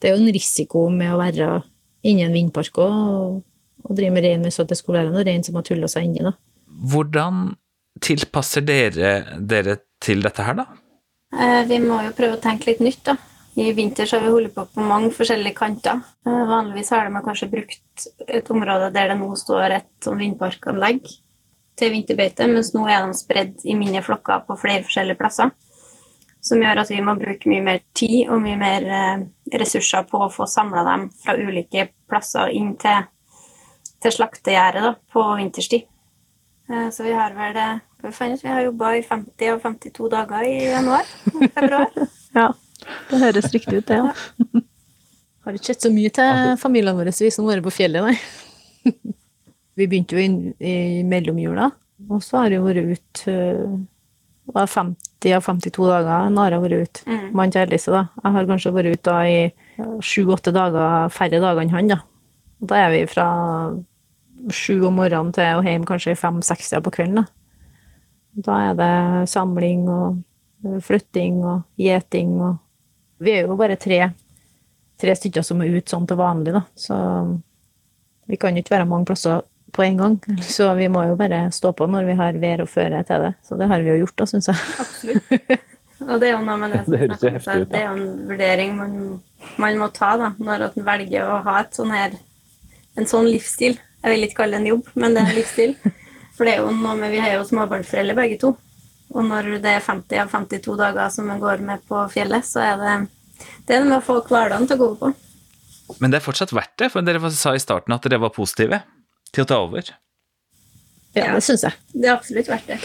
det 0.00 0.10
er 0.10 0.16
jo 0.16 0.22
en 0.24 0.34
risiko 0.34 0.88
med 0.94 1.12
å 1.14 1.20
være 1.20 1.50
inni 2.08 2.22
en 2.26 2.36
vindpark 2.36 2.78
og, 2.82 3.40
og 3.84 3.96
drive 3.98 4.14
med 4.14 4.24
rein 4.26 4.44
hvis 4.46 4.60
det 4.68 4.78
skulle 4.78 5.02
være 5.02 5.14
noe 5.14 5.26
rein 5.26 5.42
som 5.46 5.58
har 5.58 5.66
tulla 5.66 5.88
seg 5.90 6.06
inni. 6.08 6.22
da. 6.26 6.34
Hvordan 6.92 7.56
tilpasser 8.04 8.62
dere 8.62 9.38
dere 9.40 9.80
til 10.04 10.22
dette 10.22 10.44
her, 10.46 10.54
da? 10.60 10.66
Eh, 11.34 11.64
Vi 11.68 11.80
må 11.82 11.98
jo 12.06 12.12
prøve 12.16 12.38
å 12.38 12.42
tenke 12.42 12.70
litt 12.70 12.80
nytt, 12.84 13.02
da. 13.08 13.16
I 13.58 13.72
vinter 13.74 14.06
så 14.06 14.16
har 14.18 14.26
vi 14.26 14.30
holdt 14.30 14.54
på 14.54 14.64
på 14.70 14.84
mange 14.86 15.10
forskjellige 15.14 15.56
kanter. 15.58 16.02
Eh, 16.26 16.42
Vanligvis 16.46 16.92
har 16.94 17.08
de 17.08 17.22
kanskje 17.24 17.48
brukt 17.50 18.04
et 18.28 18.50
område 18.54 18.92
der 18.94 19.10
det 19.10 19.16
nå 19.18 19.32
står 19.36 19.74
et 19.80 19.88
sånn 20.04 20.20
vindparkanlegg 20.20 21.08
til 21.78 21.90
vinterbeite, 21.94 22.46
mens 22.50 22.70
nå 22.74 22.84
er 22.90 23.02
de 23.06 23.16
spredd 23.18 23.64
i 23.66 23.74
mindre 23.78 24.02
flokker 24.06 24.44
på 24.46 24.56
flere 24.58 24.84
forskjellige 24.86 25.18
plasser. 25.18 25.50
Som 26.40 26.62
gjør 26.62 26.84
at 26.84 26.90
vi 26.92 27.00
må 27.02 27.16
bruke 27.18 27.50
mye 27.50 27.64
mer 27.66 27.80
tid 27.98 28.30
og 28.30 28.40
mye 28.44 28.58
mer 28.60 28.86
eh, 28.86 29.26
ressurser 29.58 30.06
på 30.06 30.22
å 30.22 30.30
få 30.30 30.46
samla 30.46 30.84
dem 30.86 31.08
fra 31.24 31.34
ulike 31.34 31.88
plasser 32.08 32.54
inn 32.54 32.76
til, 32.78 33.08
til 34.02 34.14
slaktegjerdet 34.20 34.94
på 35.12 35.24
vinterstid. 35.40 35.88
Eh, 36.70 36.88
Så 36.94 37.02
vi 37.02 37.16
har 37.18 37.34
vel 37.34 37.58
det? 37.58 37.68
Vi 38.06 38.46
har 38.46 38.62
jobba 38.62 38.94
i 38.94 39.02
50 39.02 39.50
og 39.56 39.62
52 39.66 40.08
dager 40.14 40.46
i 40.46 40.56
januar 40.70 41.02
og 41.34 41.42
februar. 41.58 41.90
Ja, 42.38 42.52
det 43.10 43.20
høres 43.22 43.52
riktig 43.54 43.80
ut, 43.80 43.90
det. 43.90 43.98
Ja. 44.00 44.62
Har 45.46 45.56
ikke 45.56 45.70
sett 45.70 45.86
så 45.86 45.92
mye 45.92 46.10
til 46.12 46.56
familiene 46.60 46.96
våre, 46.98 47.12
vi 47.14 47.30
som 47.32 47.46
har 47.46 47.56
vært 47.56 47.68
på 47.70 47.76
fjellet, 47.78 48.04
nei. 48.04 48.92
Vi 49.78 49.86
begynte 49.86 50.16
jo 50.16 50.20
inn 50.20 50.38
i 50.58 51.04
mellomjula, 51.06 51.68
og 52.10 52.18
så 52.26 52.40
har 52.42 52.50
jeg 52.50 52.64
vært 52.64 52.80
ute 52.98 53.34
det 54.48 54.54
var 54.56 54.66
50 54.66 55.34
av 55.36 55.44
52 55.44 55.86
dager 55.90 56.30
Nara 56.32 56.56
har 56.56 56.62
vært 56.64 56.88
ute. 56.88 57.02
Mann 57.04 57.34
Mannen 57.36 57.52
til 57.52 57.66
Ellise, 57.66 57.92
da. 57.92 58.06
Jeg 58.22 58.32
har 58.32 58.46
kanskje 58.48 58.72
vært 58.72 58.94
ute 58.94 59.10
da 59.10 59.16
i 59.28 59.90
sju-åtte 60.08 60.54
dager 60.56 61.12
færre 61.12 61.40
dager 61.42 61.60
enn 61.60 61.72
han, 61.74 61.90
da. 61.92 61.98
Og 62.62 62.70
da 62.70 62.78
er 62.80 62.94
vi 62.94 63.02
fra 63.12 63.26
sju 64.54 64.86
om 64.88 64.96
morgenen 64.96 65.34
til 65.36 65.60
og 65.60 65.68
hjem 65.68 65.84
kanskje 65.88 66.16
fem-seks 66.16 66.72
på 66.86 66.94
kvelden, 66.96 67.20
da. 67.20 67.26
Da 68.48 68.56
er 68.70 68.78
det 68.78 69.28
samling 69.28 69.84
og 69.92 70.80
flytting 70.86 71.42
og 71.44 71.66
gjeting 71.76 72.38
og 72.40 72.56
Vi 73.18 73.34
er 73.34 73.46
jo 73.46 73.58
bare 73.58 73.76
tre, 73.80 74.00
tre 75.00 75.14
stykker 75.18 75.44
som 75.46 75.62
er 75.62 75.74
ute 75.74 75.90
sånn 75.90 76.06
til 76.08 76.18
vanlig, 76.20 76.54
da. 76.54 76.64
Så 76.78 76.96
vi 78.28 78.38
kan 78.40 78.56
jo 78.56 78.62
ikke 78.62 78.76
være 78.76 78.88
mange 78.90 79.08
plasser 79.08 79.42
på 79.74 79.84
en 79.84 79.98
gang. 80.00 80.18
Så 80.56 80.68
vi 80.78 80.88
må 80.92 81.04
jo 81.08 81.16
bare 81.18 81.46
stå 81.54 81.72
på 81.76 81.88
når 81.90 82.08
vi 82.08 82.18
har 82.18 82.38
vær 82.42 82.64
og 82.64 82.70
føre 82.72 83.02
til 83.08 83.26
det. 83.26 83.32
Så 83.46 83.58
det 83.60 83.68
har 83.70 83.82
vi 83.82 83.92
jo 83.92 83.98
gjort, 84.04 84.16
da, 84.20 84.28
syns 84.30 84.50
jeg. 84.50 84.62
Absolutt. 84.84 85.66
Og 86.08 86.20
det 86.22 86.28
er 86.28 86.36
jo 86.36 86.44
noe 86.46 86.56
med 86.60 86.72
det 86.76 86.84
Det 86.86 87.34
heftig 87.34 87.56
ut. 87.64 87.68
Det 87.72 87.80
er 87.80 87.88
jo 87.88 87.96
en 87.96 88.30
vurdering 88.30 88.76
man, 88.78 88.96
man 89.58 89.80
må 89.80 89.90
ta 89.94 90.14
da, 90.20 90.32
når 90.38 90.68
man 90.68 90.88
velger 90.92 91.26
å 91.26 91.42
ha 91.46 91.58
et 91.64 91.78
sånn 91.78 91.92
her, 91.94 92.14
en 92.98 93.08
sånn 93.08 93.28
livsstil. 93.28 93.78
Jeg 93.98 94.14
vil 94.14 94.28
ikke 94.28 94.44
kalle 94.44 94.56
det 94.56 94.62
en 94.62 94.72
jobb, 94.72 94.92
men 94.94 95.14
det 95.14 95.24
er 95.24 95.32
en 95.32 95.40
livsstil. 95.40 95.74
For 96.38 96.46
det 96.46 96.54
er 96.54 96.62
jo 96.62 96.70
noe 96.70 96.94
med, 96.94 97.10
vi 97.10 97.18
har 97.22 97.34
jo 97.34 97.46
småbarnsforeldre 97.48 98.14
begge 98.14 98.38
to. 98.44 98.54
Og 99.14 99.24
når 99.24 99.54
det 99.64 99.70
er 99.78 99.84
50 99.84 100.20
av 100.20 100.34
52 100.34 100.76
dager 100.78 101.08
som 101.12 101.28
man 101.30 101.40
går 101.40 101.62
med 101.64 101.84
på 101.88 102.02
fjellet, 102.12 102.44
så 102.44 102.60
er 102.64 102.76
det 102.82 102.96
det 103.68 103.76
er 103.76 103.86
med 103.86 104.00
å 104.00 104.04
få 104.04 104.18
hverdagen 104.26 104.66
til 104.68 104.78
å 104.78 104.82
gå 104.82 104.88
på. 105.00 105.12
Men 106.02 106.12
det 106.12 106.18
er 106.18 106.24
fortsatt 106.24 106.52
verdt 106.52 106.74
det, 106.80 106.90
for 106.92 107.06
dere 107.06 107.30
sa 107.32 107.54
i 107.56 107.62
starten 107.62 107.94
at 107.94 108.04
dere 108.04 108.20
var 108.20 108.34
positive 108.34 108.82
til 109.32 109.44
å 109.44 109.48
ta 109.48 109.60
over. 109.64 109.92
Ja, 111.16 111.30
det 111.34 111.44
syns 111.46 111.64
jeg. 111.64 111.76
Det 111.94 112.08
er 112.08 112.16
absolutt 112.16 112.50
verdt 112.50 112.68
det. 112.68 112.78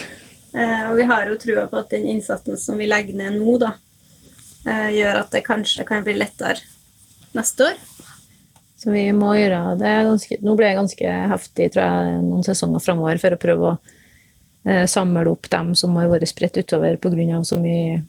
Eh, 0.54 0.84
og 0.88 0.96
vi 0.98 1.08
har 1.10 1.26
jo 1.28 1.38
trua 1.40 1.66
på 1.70 1.80
at 1.80 1.90
den 1.92 2.06
innsatsen 2.14 2.58
som 2.60 2.78
vi 2.80 2.88
legger 2.88 3.16
ned 3.18 3.36
nå, 3.40 3.56
da, 3.60 3.74
eh, 4.68 4.94
gjør 5.00 5.20
at 5.24 5.34
det 5.34 5.44
kanskje 5.46 5.86
kan 5.88 6.04
bli 6.06 6.16
lettere 6.16 6.62
neste 7.34 7.70
år. 7.72 7.82
Så 8.80 8.92
vi 8.92 9.04
må 9.16 9.32
gjøre 9.36 9.78
det 9.80 9.92
ganske 10.04 10.36
Nå 10.44 10.54
ble 10.58 10.68
det 10.68 10.76
ganske 10.76 11.12
heftig, 11.32 11.70
tror 11.72 11.84
jeg, 11.84 12.16
noen 12.26 12.44
sesonger 12.44 12.82
framover 12.84 13.20
for 13.22 13.34
å 13.34 13.40
prøve 13.40 13.70
å 13.70 13.76
samle 14.88 15.26
opp 15.28 15.50
dem 15.50 15.74
som 15.76 15.94
har 15.96 16.08
vært 16.08 16.28
spredt 16.30 16.56
utover 16.56 16.96
pga. 16.96 17.44
så 17.44 17.58
mye 17.60 18.02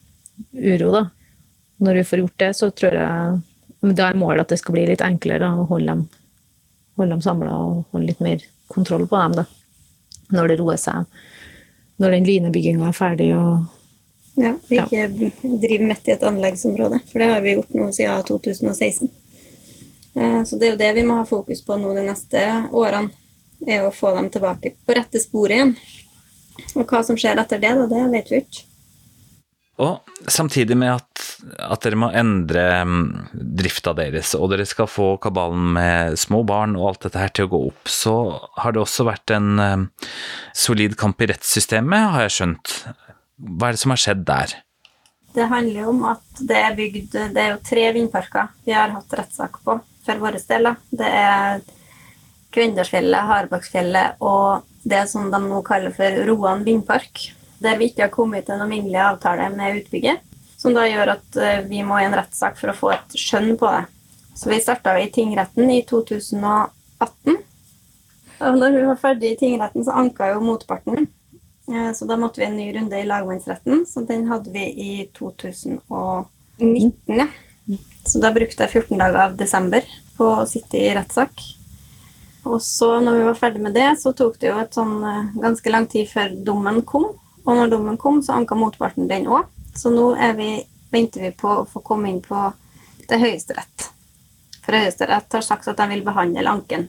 uro, 0.54 0.92
da. 0.92 1.10
Når 1.80 1.94
vi 2.00 2.04
får 2.04 2.20
gjort 2.20 2.38
det, 2.38 2.50
så 2.56 2.72
tror 2.72 2.94
jeg 2.94 3.42
Da 3.96 4.10
er 4.10 4.16
målet 4.18 4.42
at 4.42 4.50
det 4.50 4.58
skal 4.60 4.74
bli 4.74 4.86
litt 4.88 5.02
enklere 5.02 5.46
å 5.46 5.68
holde 5.68 5.86
dem, 5.86 6.10
holde 6.98 7.10
dem 7.12 7.22
samla 7.22 7.52
og 7.54 7.84
holde 7.92 8.08
litt 8.08 8.20
mer 8.24 8.40
kontroll 8.72 9.06
på 9.08 9.20
dem, 9.22 9.36
da. 9.36 9.46
Når 10.32 10.48
det 10.48 10.60
roer 10.60 10.78
seg. 10.78 11.06
Når 12.00 12.12
den 12.12 12.26
linebygginga 12.26 12.88
er 12.88 12.96
ferdig 12.98 13.36
og 13.36 13.68
Ja, 14.38 14.56
vi 14.68 14.76
Ja. 14.78 14.86
driver 14.88 15.86
midt 15.88 16.08
i 16.08 16.12
et 16.12 16.24
anleggsområde, 16.24 17.00
for 17.12 17.20
det 17.20 17.30
har 17.30 17.42
vi 17.42 17.54
gjort 17.56 17.74
nå 17.74 17.92
siden 17.94 18.24
2016. 18.24 19.10
Eh, 20.16 20.44
Så 20.44 20.58
det 20.60 20.68
er 20.68 20.72
jo 20.72 20.78
det 20.78 20.96
vi 20.96 21.04
må 21.04 21.16
ha 21.18 21.24
fokus 21.26 21.62
på 21.62 21.78
nå 21.80 21.94
de 21.96 22.02
neste 22.08 22.70
årene, 22.72 23.12
er 23.68 23.82
å 23.84 23.94
få 23.94 24.16
dem 24.16 24.30
tilbake 24.30 24.74
på 24.86 24.96
rette 24.96 25.20
sporet 25.20 25.52
igjen. 25.52 25.76
Og 26.76 26.88
hva 26.88 27.02
som 27.06 27.18
skjer 27.20 27.40
etter 27.42 27.62
det, 27.62 27.74
da, 27.78 27.86
det 27.92 28.08
vet 28.14 28.32
vi 28.32 28.42
ikke. 28.44 28.66
Og 29.84 30.30
samtidig 30.32 30.78
med 30.80 30.94
at, 30.94 31.24
at 31.60 31.84
dere 31.84 32.00
må 32.00 32.08
endre 32.16 32.64
mm, 32.88 33.08
drifta 33.60 33.92
deres, 33.98 34.32
og 34.38 34.54
dere 34.54 34.68
skal 34.68 34.88
få 34.88 35.10
kabalen 35.24 35.74
med 35.76 36.20
små 36.20 36.46
barn 36.48 36.78
og 36.80 36.94
alt 36.94 37.08
dette 37.08 37.20
her 37.20 37.34
til 37.36 37.50
å 37.50 37.52
gå 37.52 37.60
opp, 37.72 37.92
så 37.92 38.14
har 38.62 38.76
det 38.76 38.86
også 38.86 39.08
vært 39.10 39.36
en 39.36 39.50
eh, 39.60 40.14
solid 40.56 40.96
kamp 41.00 41.20
i 41.20 41.28
rettssystemet, 41.34 42.14
har 42.16 42.28
jeg 42.28 42.38
skjønt. 42.38 42.78
Hva 43.36 43.68
er 43.68 43.76
det 43.76 43.84
som 43.84 43.92
har 43.92 44.00
skjedd 44.06 44.24
der? 44.30 44.56
Det 45.36 45.50
handler 45.52 45.82
jo 45.82 45.90
om 45.92 46.06
at 46.08 46.46
det 46.48 46.56
er 46.56 46.76
bygd 46.78 47.16
Det 47.36 47.42
er 47.42 47.50
jo 47.50 47.58
tre 47.68 47.82
vindparker 47.92 48.54
vi 48.64 48.72
har 48.72 48.94
hatt 48.94 49.18
rettssak 49.20 49.60
på 49.66 49.76
for 50.06 50.22
våre 50.22 50.40
deler. 50.40 50.78
Det 50.96 51.10
er 51.10 51.66
Kvendersfjellet, 52.56 53.28
Harebaksfjellet 53.28 54.24
og 54.24 54.64
det 54.86 55.08
som 55.10 55.32
de 55.34 55.40
nå 55.42 55.62
kaller 55.66 55.94
for 55.96 56.22
Roan 56.30 56.64
vindpark. 56.66 57.32
Der 57.64 57.78
vi 57.80 57.90
ikke 57.90 58.06
har 58.06 58.14
kommet 58.14 58.46
til 58.46 58.56
en 58.56 58.66
alminnelig 58.68 59.02
avtale 59.02 59.50
med 59.56 59.82
utbygger. 59.82 60.20
Som 60.58 60.76
da 60.78 60.86
gjør 60.88 61.16
at 61.16 61.38
eh, 61.42 61.62
vi 61.68 61.82
må 61.86 61.98
i 62.00 62.06
en 62.08 62.16
rettssak 62.18 62.58
for 62.60 62.72
å 62.72 62.78
få 62.78 62.92
et 62.94 63.18
skjønn 63.20 63.56
på 63.60 63.70
det. 63.72 63.84
Så 64.36 64.50
vi 64.52 64.60
starta 64.62 64.96
i 65.00 65.10
tingretten 65.14 65.70
i 65.72 65.82
2018. 65.88 67.38
Og 68.46 68.58
når 68.60 68.74
vi 68.76 68.86
var 68.90 69.00
ferdig 69.00 69.32
i 69.34 69.40
tingretten, 69.40 69.86
så 69.88 69.96
anka 69.96 70.34
jo 70.34 70.42
motparten. 70.44 71.08
Eh, 71.72 71.92
Så 71.98 72.06
da 72.06 72.18
måtte 72.20 72.42
vi 72.44 72.46
en 72.50 72.58
ny 72.58 72.68
runde 72.76 73.00
i 73.00 73.08
lagmannsretten, 73.08 73.86
så 73.90 74.06
den 74.06 74.28
hadde 74.30 74.52
vi 74.54 74.66
i 74.70 75.10
2019. 75.18 76.28
Ja. 77.08 77.28
Så 78.06 78.20
da 78.22 78.30
brukte 78.36 78.68
jeg 78.68 78.84
14 78.84 79.00
dager 79.02 79.22
av 79.24 79.38
desember 79.40 79.82
på 80.18 80.28
å 80.42 80.46
sitte 80.50 80.78
i 80.78 80.92
rettssak. 80.94 81.32
Og 82.46 82.62
så 82.62 83.00
når 83.02 83.18
vi 83.18 83.26
var 83.26 83.38
ferdig 83.40 83.62
med 83.62 83.74
det, 83.74 83.88
så 84.00 84.14
tok 84.14 84.38
det 84.42 84.52
jo 84.52 84.60
et 84.62 84.78
sånn 84.78 84.96
eh, 85.02 85.34
ganske 85.42 85.72
lang 85.74 85.88
tid 85.90 86.10
før 86.12 86.36
dommen 86.46 86.84
kom. 86.86 87.08
Og 87.46 87.52
når 87.58 87.72
dommen 87.74 87.98
kom, 88.02 88.22
så 88.24 88.38
anka 88.38 88.58
motparten 88.58 89.10
den 89.10 89.28
òg. 89.30 89.50
Så 89.76 89.92
nå 89.94 90.14
vi, 90.38 90.50
venter 90.94 91.28
vi 91.28 91.34
på 91.36 91.50
å 91.52 91.66
få 91.70 91.82
komme 91.86 92.10
inn 92.10 92.22
på 92.24 92.48
til 93.10 93.22
Høyesterett. 93.22 93.90
For 94.66 94.78
Høyesterett 94.78 95.38
har 95.38 95.46
sagt 95.46 95.68
at 95.70 95.78
de 95.78 95.90
vil 95.92 96.06
behandle 96.06 96.50
anken. 96.50 96.88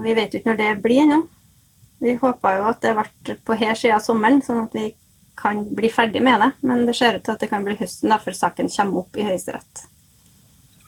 Vi 0.00 0.14
vet 0.16 0.32
jo 0.32 0.40
ikke 0.40 0.52
når 0.52 0.60
det 0.60 0.70
blir 0.84 1.02
ennå. 1.04 1.20
Vi 2.00 2.16
håpa 2.20 2.54
jo 2.56 2.68
at 2.70 2.80
det 2.80 2.94
ble 2.96 3.36
på 3.44 3.56
her 3.60 3.76
siden 3.76 3.98
av 3.98 4.04
sommeren, 4.04 4.40
sånn 4.44 4.62
at 4.62 4.76
vi 4.76 4.86
kan 5.40 5.66
bli 5.76 5.90
ferdig 5.92 6.22
med 6.24 6.40
det. 6.40 6.50
Men 6.64 6.86
det 6.88 6.96
ser 6.96 7.18
ut 7.18 7.24
til 7.26 7.36
at 7.36 7.42
det 7.42 7.50
kan 7.50 7.64
bli 7.66 7.76
høsten 7.80 8.12
da, 8.12 8.20
før 8.22 8.36
saken 8.36 8.72
kommer 8.72 9.02
opp 9.04 9.20
i 9.20 9.26
Høyesterett. 9.28 9.84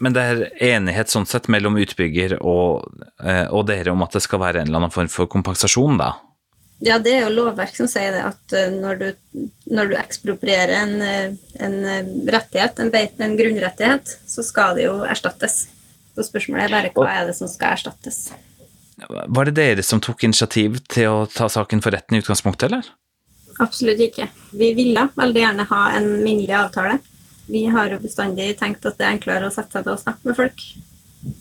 Men 0.02 0.16
det 0.16 0.23
er 0.26 0.40
enighet 0.73 1.12
sånn 1.12 1.28
sett 1.30 1.47
mellom 1.52 1.76
utbygger 1.78 2.40
og, 2.40 2.88
eh, 3.23 3.47
og 3.54 3.68
dere 3.68 3.92
om 3.94 4.02
at 4.02 4.16
det 4.16 4.25
skal 4.25 4.40
være 4.42 4.62
en 4.62 4.71
eller 4.71 4.80
annen 4.80 4.94
form 4.94 5.11
for 5.12 5.30
kompensasjon, 5.30 6.00
da? 6.00 6.16
Ja, 6.82 6.97
det 6.99 7.12
er 7.14 7.21
jo 7.28 7.35
lovverk 7.37 7.76
som 7.78 7.87
sier 7.87 8.11
det 8.11 8.23
at 8.26 8.54
eh, 8.59 8.73
når 8.75 8.99
du, 8.99 9.44
når 9.71 9.92
du 9.92 9.94
eksproprierer 10.00 10.73
en, 10.80 10.97
eh, 11.06 11.37
en 11.62 11.76
rettighet, 12.35 12.82
en, 12.82 12.90
beit, 12.90 13.14
en 13.23 13.37
grunnrettighet, 13.38 14.16
så 14.26 14.42
skal 14.42 14.75
det 14.80 14.88
jo 14.88 14.97
erstattes. 15.06 15.68
Så 16.16 16.26
spørsmålet 16.26 16.66
er 16.66 16.75
bare 16.75 16.90
hva 16.97 17.12
er 17.21 17.30
det 17.30 17.37
som 17.38 17.50
skal 17.50 17.76
erstattes. 17.76 18.25
Var 19.06 19.49
det 19.49 19.54
dere 19.54 19.87
som 19.87 20.02
tok 20.02 20.26
initiativ 20.26 20.82
til 20.90 21.09
å 21.12 21.23
ta 21.30 21.47
saken 21.50 21.80
for 21.85 21.94
retten 21.94 22.18
i 22.18 22.25
utgangspunktet, 22.25 22.68
eller? 22.73 22.90
Absolutt 23.62 24.02
ikke. 24.02 24.26
Vi 24.59 24.75
ville 24.75 25.06
veldig 25.14 25.47
gjerne 25.47 25.71
ha 25.71 25.87
en 25.94 26.11
minnelig 26.25 26.59
avtale. 26.59 26.99
Vi 27.46 27.64
har 27.66 27.90
jo 27.90 28.00
bestandig 28.02 28.52
tenkt 28.61 28.87
at 28.87 28.99
det 28.99 29.06
er 29.06 29.16
enklere 29.16 29.49
å 29.49 29.54
sette 29.54 29.78
seg 29.78 29.87
til 29.87 29.94
å 29.94 30.00
snakke 30.00 30.28
med 30.28 30.38
folk. 30.38 30.66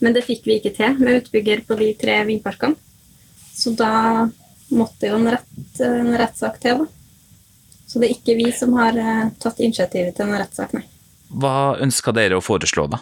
Men 0.01 0.15
det 0.15 0.25
fikk 0.25 0.48
vi 0.48 0.58
ikke 0.60 0.74
til 0.77 0.98
med 1.01 1.22
utbygger 1.22 1.63
på 1.67 1.77
de 1.79 1.91
tre 1.98 2.22
vindparkene. 2.27 2.77
Så 3.51 3.74
da 3.77 4.27
måtte 4.72 5.10
jo 5.10 5.20
en, 5.20 5.29
rett, 5.36 5.81
en 5.84 6.13
rettssak 6.17 6.58
til, 6.63 6.84
da. 6.84 6.98
Så 7.88 8.00
det 8.00 8.08
er 8.08 8.15
ikke 8.15 8.38
vi 8.39 8.48
som 8.55 8.74
har 8.79 8.96
eh, 8.98 9.31
tatt 9.41 9.60
initiativet 9.60 10.15
til 10.15 10.29
en 10.29 10.39
rettssak, 10.39 10.72
nei. 10.77 10.86
Hva 11.31 11.77
ønska 11.84 12.13
dere 12.15 12.38
å 12.39 12.43
foreslå, 12.43 12.86
da? 12.91 13.01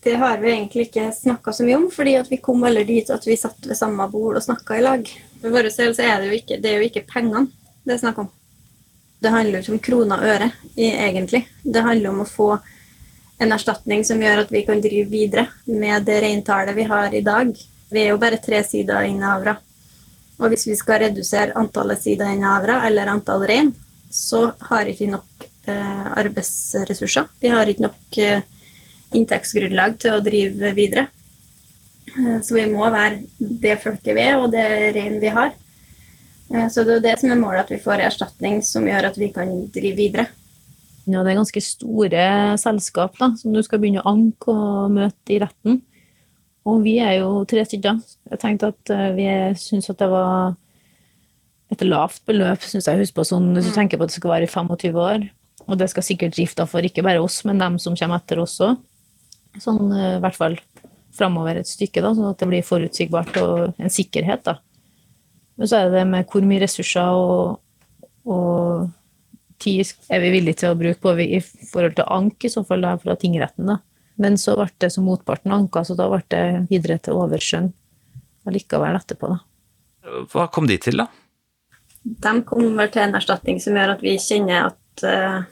Det 0.00 0.14
har 0.16 0.40
vi 0.40 0.48
egentlig 0.48 0.86
ikke 0.88 1.10
snakka 1.12 1.52
så 1.52 1.66
mye 1.66 1.76
om, 1.76 1.86
fordi 1.92 2.14
at 2.16 2.30
vi 2.32 2.40
kom 2.40 2.62
veldig 2.64 2.86
dit 2.88 3.10
at 3.12 3.26
vi 3.28 3.36
satt 3.36 3.68
ved 3.68 3.76
samme 3.76 4.06
bord 4.08 4.38
og 4.40 4.46
snakka 4.46 4.78
i 4.78 4.84
lag. 4.84 5.10
For 5.42 5.52
vår 5.52 5.68
del 5.68 5.96
så 5.96 6.06
er 6.06 6.22
det 6.22 6.30
jo 6.30 6.38
ikke, 6.38 6.60
det 6.62 6.70
er 6.70 6.80
jo 6.80 6.88
ikke 6.88 7.08
pengene 7.10 7.50
det 7.84 7.96
er 7.96 8.02
snakk 8.02 8.22
om. 8.22 8.28
Det 9.20 9.32
handler 9.32 9.58
jo 9.58 9.62
ikke 9.62 9.74
om 9.76 9.82
kroner 9.84 10.22
og 10.22 10.30
øre, 10.34 10.50
egentlig. 10.76 11.42
Det 11.62 11.82
handler 11.84 12.10
om 12.10 12.22
å 12.24 12.28
få 12.28 12.50
en 13.40 13.52
erstatning 13.52 14.04
som 14.04 14.20
gjør 14.20 14.44
at 14.44 14.52
vi 14.52 14.62
kan 14.68 14.80
drive 14.80 15.08
videre 15.12 15.46
med 15.66 16.04
det 16.08 16.20
reintallet 16.24 16.76
vi 16.76 16.86
har 16.88 17.14
i 17.16 17.22
dag. 17.24 17.52
Vi 17.90 18.00
er 18.00 18.12
jo 18.12 18.20
bare 18.22 18.40
tre 18.40 18.62
sider 18.64 19.08
innehavere, 19.08 19.58
Og 20.40 20.48
hvis 20.48 20.66
vi 20.66 20.74
skal 20.74 21.02
redusere 21.02 21.52
antallet 21.52 22.00
sider 22.00 22.30
innehavere 22.32 22.78
eller 22.86 23.10
antall 23.12 23.42
rein, 23.44 23.74
så 24.10 24.54
har 24.70 24.88
ikke 24.88 25.04
vi 25.04 25.10
nok 25.12 25.44
eh, 25.68 26.06
arbeidsressurser. 26.16 27.26
Vi 27.40 27.48
har 27.52 27.68
ikke 27.68 27.84
nok 27.84 28.18
eh, 28.18 28.40
inntektsgrunnlag 29.12 29.98
til 30.00 30.16
å 30.16 30.22
drive 30.24 30.72
videre. 30.72 31.08
Eh, 32.16 32.40
Så 32.40 32.56
vi 32.56 32.64
må 32.72 32.88
være 32.88 33.20
det 33.38 33.76
folket 33.82 34.16
vi 34.16 34.24
er, 34.24 34.38
og 34.40 34.50
det 34.54 34.64
rein 34.96 35.20
vi 35.20 35.28
har. 35.28 35.52
Eh, 36.52 36.68
Så 36.68 36.84
det 36.84 36.96
er 36.98 37.00
det 37.04 37.18
som 37.20 37.30
er 37.30 37.40
målet, 37.40 37.64
at 37.66 37.70
vi 37.70 37.78
får 37.82 38.02
erstatning 38.06 38.60
som 38.66 38.86
gjør 38.86 39.10
at 39.10 39.18
vi 39.18 39.30
kan 39.34 39.48
drive 39.72 39.96
videre. 39.96 40.26
Ja, 41.06 41.22
det 41.24 41.32
er 41.32 41.40
ganske 41.40 41.62
store 41.64 42.24
selskap 42.60 43.16
da, 43.18 43.32
som 43.36 43.54
du 43.54 43.62
skal 43.66 43.80
begynne 43.82 44.02
å 44.02 44.10
anke 44.12 44.52
og 44.52 44.92
møte 44.94 45.34
i 45.34 45.40
retten. 45.42 45.80
Og 46.68 46.82
vi 46.84 46.98
er 47.02 47.16
jo 47.22 47.44
tre 47.48 47.64
stykker. 47.64 48.02
Jeg 48.30 48.40
tenkte 48.42 48.70
at 48.74 48.92
eh, 48.94 49.08
vi 49.16 49.26
syns 49.58 49.90
at 49.90 49.98
det 50.02 50.10
var 50.12 50.54
et 51.70 51.82
lavt 51.86 52.22
beløp, 52.26 52.62
syns 52.66 52.86
jeg. 52.90 53.00
Husk 53.00 53.14
på 53.16 53.24
sånn, 53.26 53.52
Hvis 53.56 53.70
du 53.70 53.74
tenker 53.74 53.96
på 53.98 54.04
at 54.06 54.10
det 54.12 54.18
skal 54.18 54.34
være 54.34 54.48
i 54.48 54.50
25 54.50 55.00
år, 55.00 55.26
og 55.70 55.78
det 55.78 55.90
skal 55.92 56.02
sikkert 56.02 56.34
drifta 56.36 56.66
for 56.66 56.82
ikke 56.82 57.04
bare 57.06 57.22
oss, 57.22 57.44
men 57.46 57.58
dem 57.62 57.78
som 57.78 57.96
kommer 57.96 58.18
etter 58.20 58.40
oss 58.42 58.58
òg. 58.64 58.76
Sånn 59.62 59.90
eh, 59.94 60.16
i 60.18 60.22
hvert 60.22 60.38
fall 60.38 60.58
framover 61.16 61.58
et 61.58 61.66
stykke, 61.70 62.02
da, 62.04 62.12
sånn 62.14 62.30
at 62.30 62.38
det 62.42 62.48
blir 62.50 62.66
forutsigbart 62.66 63.38
og 63.42 63.80
en 63.80 63.90
sikkerhet. 63.92 64.44
da. 64.46 64.58
Men 65.60 65.68
så 65.68 65.76
er 65.76 65.90
det 65.90 65.98
det 66.00 66.06
med 66.08 66.30
hvor 66.32 66.44
mye 66.48 66.62
ressurser 66.62 67.20
og, 67.20 67.60
og 68.24 68.88
tid 69.60 69.92
er 70.08 70.22
vi 70.22 70.32
villige 70.32 70.62
til 70.62 70.72
å 70.72 70.78
bruke 70.80 71.02
på 71.04 71.12
i 71.20 71.40
forhold 71.44 71.98
til 71.98 72.08
ank, 72.08 72.46
i 72.48 72.52
så 72.52 72.64
fall 72.64 72.86
da, 72.86 72.94
fra 73.02 73.16
tingretten. 73.20 73.68
da. 73.68 73.76
Men 74.20 74.38
så 74.40 74.56
ble 74.56 74.70
det 74.80 74.90
som 74.94 75.04
motparten 75.04 75.52
anka, 75.52 75.84
så 75.84 75.96
da 75.98 76.08
ble 76.08 76.22
det 76.32 76.44
videre 76.72 76.96
til 77.04 77.20
overskjønn 77.20 77.70
allikevel 78.48 78.96
etterpå, 78.96 79.34
da. 79.34 79.40
Hva 80.32 80.46
kom 80.52 80.68
de 80.68 80.78
til, 80.80 81.02
da? 81.02 81.10
De 82.00 82.34
kom 82.48 82.72
vel 82.78 82.88
til 82.88 83.04
en 83.04 83.16
erstatning 83.20 83.60
som 83.60 83.76
gjør 83.76 83.94
at 83.98 84.04
vi 84.04 84.16
kjenner 84.16 84.70
at 84.70 85.04
uh, 85.04 85.42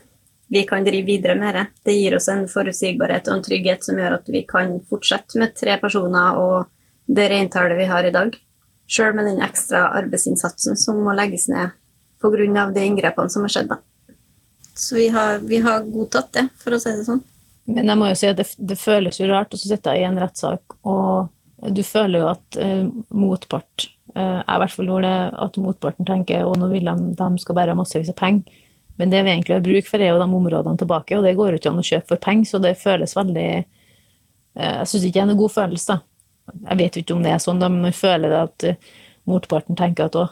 vi 0.48 0.64
kan 0.68 0.84
drive 0.88 1.04
videre 1.04 1.36
med 1.36 1.54
det. 1.54 1.66
Det 1.84 1.96
gir 1.98 2.16
oss 2.16 2.30
en 2.32 2.46
forutsigbarhet 2.48 3.28
og 3.28 3.36
en 3.36 3.44
trygghet 3.44 3.84
som 3.84 4.00
gjør 4.00 4.16
at 4.22 4.32
vi 4.32 4.46
kan 4.48 4.78
fortsette 4.88 5.40
med 5.40 5.52
tre 5.56 5.76
personer 5.82 6.40
og 6.40 6.70
det 7.04 7.28
reintallet 7.28 7.76
vi 7.76 7.88
har 7.92 8.08
i 8.08 8.14
dag. 8.14 8.32
Sjøl 8.88 9.14
med 9.16 9.28
den 9.28 9.42
ekstra 9.44 9.90
arbeidsinnsatsen 9.98 10.78
som 10.80 11.02
må 11.04 11.12
legges 11.16 11.48
ned 11.52 11.74
pga. 12.22 12.70
de 12.74 12.84
inngrepene 12.84 13.30
som 13.30 13.44
har 13.44 13.52
skjedd. 13.52 13.68
Da. 13.68 13.78
Så 14.74 14.96
vi 14.96 15.08
har, 15.08 15.38
vi 15.38 15.60
har, 15.60 15.82
godtatt 15.84 16.32
det, 16.32 16.48
for 16.58 16.74
å 16.74 16.80
si 16.80 16.94
det 16.96 17.04
sånn. 17.04 17.20
Men 17.68 17.90
jeg 17.90 18.00
må 18.00 18.08
jo 18.08 18.16
si 18.16 18.30
at 18.30 18.38
det, 18.38 18.46
det 18.56 18.78
føles 18.80 19.20
jo 19.20 19.28
rart 19.28 19.52
å 19.52 19.60
sitte 19.60 19.92
i 19.92 20.06
en 20.06 20.16
rettssak, 20.18 20.78
og 20.88 21.28
du 21.74 21.82
føler 21.82 22.22
jo 22.22 22.30
at 22.30 22.56
eh, 22.62 22.86
motpart 23.10 23.88
eh, 24.14 24.38
Jeg 24.38 24.54
i 24.54 24.60
hvert 24.62 24.74
fall 24.76 24.88
gjorde 24.88 25.10
det, 25.10 25.38
at 25.44 25.58
motparten 25.60 26.06
tenker 26.06 26.46
at 26.46 26.60
nå 26.60 26.68
vil 26.70 26.86
de, 26.86 26.94
de 27.18 27.42
skal 27.42 27.58
bare 27.58 27.74
ha 27.74 27.78
massevis 27.78 28.12
av 28.12 28.16
penger. 28.20 28.64
Men 28.98 29.10
det 29.12 29.20
vi 29.22 29.32
egentlig 29.34 29.54
har 29.54 29.66
bruk 29.66 29.86
for, 29.90 30.02
er 30.02 30.14
jo 30.14 30.22
de 30.22 30.26
områdene 30.38 30.78
tilbake, 30.80 31.18
og 31.18 31.26
det 31.26 31.36
går 31.38 31.52
jo 31.52 31.60
ikke 31.60 31.70
an 31.70 31.82
å 31.82 31.86
kjøpe 31.86 32.10
for 32.14 32.22
penger, 32.22 32.50
så 32.50 32.62
det 32.62 32.72
føles 32.80 33.14
veldig 33.14 33.50
uh, 33.62 34.78
Jeg 34.80 34.88
syns 34.90 35.04
ikke 35.06 35.18
det 35.18 35.22
er 35.22 35.28
noen 35.28 35.42
god 35.42 35.54
følelse, 35.54 35.94
da. 35.94 36.07
Jeg 36.68 36.80
vet 36.80 36.96
jo 36.96 37.04
ikke 37.04 37.16
om 37.16 37.24
det 37.24 37.34
er 37.34 37.42
sånn, 37.42 37.60
da, 37.62 37.70
men 37.72 37.94
føler 37.96 38.32
det 38.32 38.40
at 38.46 38.88
motparten 39.28 39.76
tenker 39.78 40.08
at 40.08 40.16
å, 40.18 40.28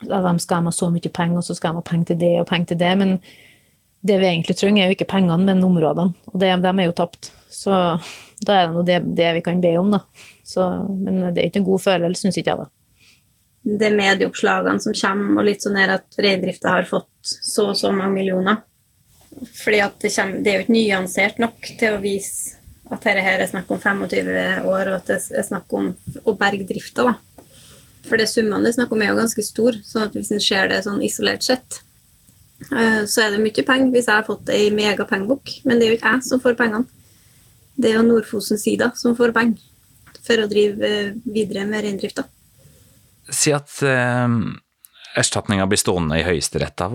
de 0.00 0.32
skal 0.42 0.66
ha 0.66 0.72
så 0.74 0.90
mye 0.92 1.12
penger, 1.12 1.40
og 1.40 1.46
så 1.46 1.56
skal 1.56 1.74
de 1.74 1.82
ha 1.82 1.86
penger 1.86 2.12
til 2.12 2.20
det 2.22 2.32
og 2.42 2.48
penger 2.50 2.72
til 2.72 2.80
det. 2.82 2.92
Men 3.00 3.16
det 4.06 4.20
vi 4.20 4.28
egentlig 4.28 4.56
trenger, 4.58 4.84
er 4.84 4.90
jo 4.90 4.98
ikke 4.98 5.10
pengene, 5.10 5.42
men 5.48 5.64
områdene. 5.66 6.14
Og 6.32 6.38
det, 6.40 6.52
de 6.62 6.72
er 6.72 6.88
jo 6.88 6.96
tapt. 6.96 7.32
Så 7.52 7.72
da 8.46 8.56
er 8.56 8.66
det 8.68 8.74
nå 8.74 8.84
det, 8.86 9.00
det, 9.18 9.28
vi 9.38 9.44
kan 9.44 9.62
be 9.62 9.72
om, 9.80 9.94
da. 9.96 10.02
Så, 10.46 10.66
men 10.92 11.22
det 11.34 11.40
er 11.40 11.48
ikke 11.50 11.62
en 11.64 11.70
god 11.70 11.84
følelse, 11.86 12.26
syns 12.26 12.38
ikke 12.40 12.52
jeg, 12.52 12.66
da. 12.66 12.72
Det 13.66 13.88
er 13.88 13.98
medieoppslagene 13.98 14.82
som 14.82 14.94
kommer, 14.94 15.40
og 15.40 15.48
litt 15.48 15.64
sånn 15.64 15.78
her 15.80 15.96
at 15.96 16.20
reindrifta 16.22 16.76
har 16.76 16.86
fått 16.86 17.10
så 17.26 17.72
og 17.72 17.78
så 17.78 17.90
mange 17.90 18.20
millioner. 18.20 18.60
Fordi 19.36 19.80
det, 20.04 20.12
kommer, 20.14 20.38
det 20.44 20.52
er 20.52 20.60
jo 20.60 20.66
ikke 20.66 20.76
nyansert 20.76 21.42
nok 21.42 21.72
til 21.80 21.96
å 21.96 22.02
vise 22.04 22.60
at 22.86 23.02
dette 23.02 23.22
her 23.24 23.42
er 23.42 23.50
snakk 23.50 23.70
om 23.74 23.80
25 23.82 24.28
år, 24.68 24.90
og 24.90 24.98
at 25.00 25.08
det 25.10 25.18
er 25.34 25.46
snakk 25.46 25.72
om 25.74 25.90
å 26.22 26.34
berge 26.38 26.66
drifta. 26.68 27.16
For 28.06 28.20
det 28.20 28.28
summene 28.30 28.62
det 28.62 28.74
er 28.74 28.78
snakk 28.78 28.92
om, 28.94 29.02
er 29.02 29.10
jo 29.10 29.20
ganske 29.20 29.42
store. 29.42 29.80
sånn 29.84 30.06
at 30.06 30.14
hvis 30.14 30.30
en 30.34 30.42
ser 30.42 30.70
det 30.70 30.84
sånn 30.84 31.02
isolert 31.02 31.42
sett, 31.42 31.80
eh, 32.70 33.02
så 33.10 33.24
er 33.24 33.34
det 33.34 33.42
mye 33.42 33.64
penger 33.66 33.90
hvis 33.94 34.06
jeg 34.06 34.14
har 34.14 34.28
fått 34.28 34.52
ei 34.54 34.68
megapengebok. 34.74 35.56
Men 35.64 35.78
det 35.78 35.86
er 35.86 35.92
jo 35.92 35.98
ikke 35.98 36.12
jeg 36.14 36.28
som 36.28 36.42
får 36.42 36.58
pengene. 36.60 36.86
Det 37.76 37.90
er 37.90 37.98
jo 37.98 38.06
Nordfosen 38.06 38.60
Sida 38.60 38.92
som 38.96 39.16
får 39.18 39.34
penger 39.36 39.58
for 40.26 40.42
å 40.42 40.48
drive 40.50 40.86
eh, 40.86 41.16
videre 41.26 41.66
med 41.66 41.82
reindrifta. 41.84 42.24
Si 43.26 43.50
at 43.54 43.80
eh, 43.82 44.38
erstatninga 45.18 45.66
blir 45.66 45.82
stående 45.82 46.20
i 46.20 46.26
Høyesterett. 46.26 46.86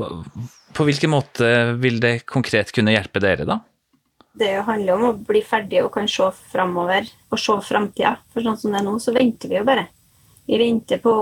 På 0.71 0.87
hvilken 0.87 1.11
måte 1.11 1.51
vil 1.83 1.99
det 1.99 2.21
konkret 2.29 2.71
kunne 2.71 2.95
hjelpe 2.95 3.19
dere, 3.19 3.43
da? 3.49 3.59
Det 4.33 4.51
handler 4.63 4.95
om 4.95 5.07
å 5.09 5.15
bli 5.27 5.41
ferdig 5.43 5.81
og 5.83 5.91
kan 5.95 6.07
se 6.09 6.29
framover 6.53 7.09
og 7.29 7.39
se 7.39 7.57
framtida. 7.67 8.15
For 8.31 8.45
sånn 8.45 8.59
som 8.59 8.71
det 8.71 8.79
er 8.79 8.87
nå, 8.87 8.95
så 9.03 9.13
venter 9.15 9.51
vi 9.51 9.59
jo 9.59 9.65
bare. 9.67 9.89
Vi 10.47 10.57
venter 10.57 11.01
på, 11.03 11.13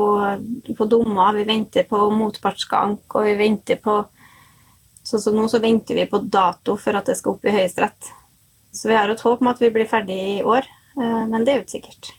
på 0.78 0.88
dommer, 0.90 1.34
vi 1.38 1.46
venter 1.48 1.88
på 1.90 2.00
motpartsank, 2.14 3.10
og 3.16 3.28
vi 3.28 3.36
venter 3.40 3.82
på 3.84 4.02
Sånn 5.10 5.22
som 5.24 5.34
nå, 5.34 5.46
så 5.50 5.62
venter 5.64 5.96
vi 5.96 6.04
på 6.06 6.20
dato 6.22 6.76
for 6.78 6.94
at 7.00 7.08
det 7.08 7.16
skal 7.18 7.32
opp 7.34 7.46
i 7.48 7.54
Høyesterett. 7.56 8.10
Så 8.76 8.92
vi 8.92 8.98
har 9.00 9.10
et 9.10 9.24
håp 9.26 9.40
om 9.42 9.48
at 9.50 9.62
vi 9.64 9.72
blir 9.74 9.88
ferdig 9.90 10.18
i 10.36 10.44
år, 10.46 10.68
eh, 11.00 11.24
men 11.32 11.48
det 11.48 11.54
er 11.54 11.58
jo 11.58 11.64
ikke 11.64 11.78
sikkert. 11.78 12.12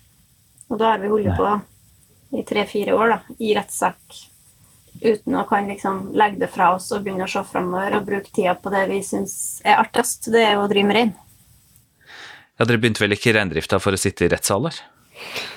Og 0.73 0.81
da 0.81 0.95
har 0.95 1.03
vi 1.05 1.13
holdt 1.13 1.37
på 1.39 2.41
i 2.41 2.43
tre-fire 2.49 2.97
år 2.97 3.13
da, 3.13 3.21
i 3.39 3.53
rettssak 3.55 4.19
uten 5.01 5.39
å 5.39 5.47
kan 5.49 5.69
liksom 5.71 6.11
legge 6.19 6.43
det 6.43 6.51
fra 6.53 6.75
oss 6.77 6.91
og 6.93 7.05
begynne 7.05 7.27
å 7.27 7.31
se 7.31 7.43
framover 7.47 7.97
og 7.99 8.07
bruke 8.09 8.33
tida 8.35 8.55
på 8.59 8.73
det 8.75 8.85
vi 8.91 9.01
syns 9.07 9.35
er 9.65 9.81
artigst. 9.81 10.31
Det 10.33 10.43
er 10.45 10.61
å 10.61 10.69
drive 10.71 10.91
med 10.91 10.99
rein. 10.99 11.13
Ja, 12.59 12.67
Dere 12.67 12.81
begynte 12.83 13.01
vel 13.05 13.17
ikke 13.17 13.33
i 13.33 13.37
reindrifta 13.39 13.81
for 13.81 13.97
å 13.97 14.01
sitte 14.01 14.27
i 14.27 14.33
rettssaler? 14.33 14.77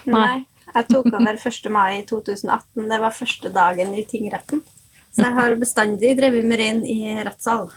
Nei. 0.07 0.45
Jeg 0.73 0.87
tok 0.89 1.11
over 1.11 1.35
1. 1.37 1.67
mai 1.69 2.01
2018. 2.09 2.87
Det 2.89 2.97
var 3.03 3.13
første 3.13 3.51
dagen 3.53 3.91
i 3.93 4.05
tingretten. 4.09 4.63
Så 5.13 5.21
jeg 5.21 5.35
har 5.37 5.55
bestandig 5.61 6.15
drevet 6.17 6.47
med 6.49 6.57
rein 6.57 6.79
i 6.89 7.13
rettssal. 7.21 7.67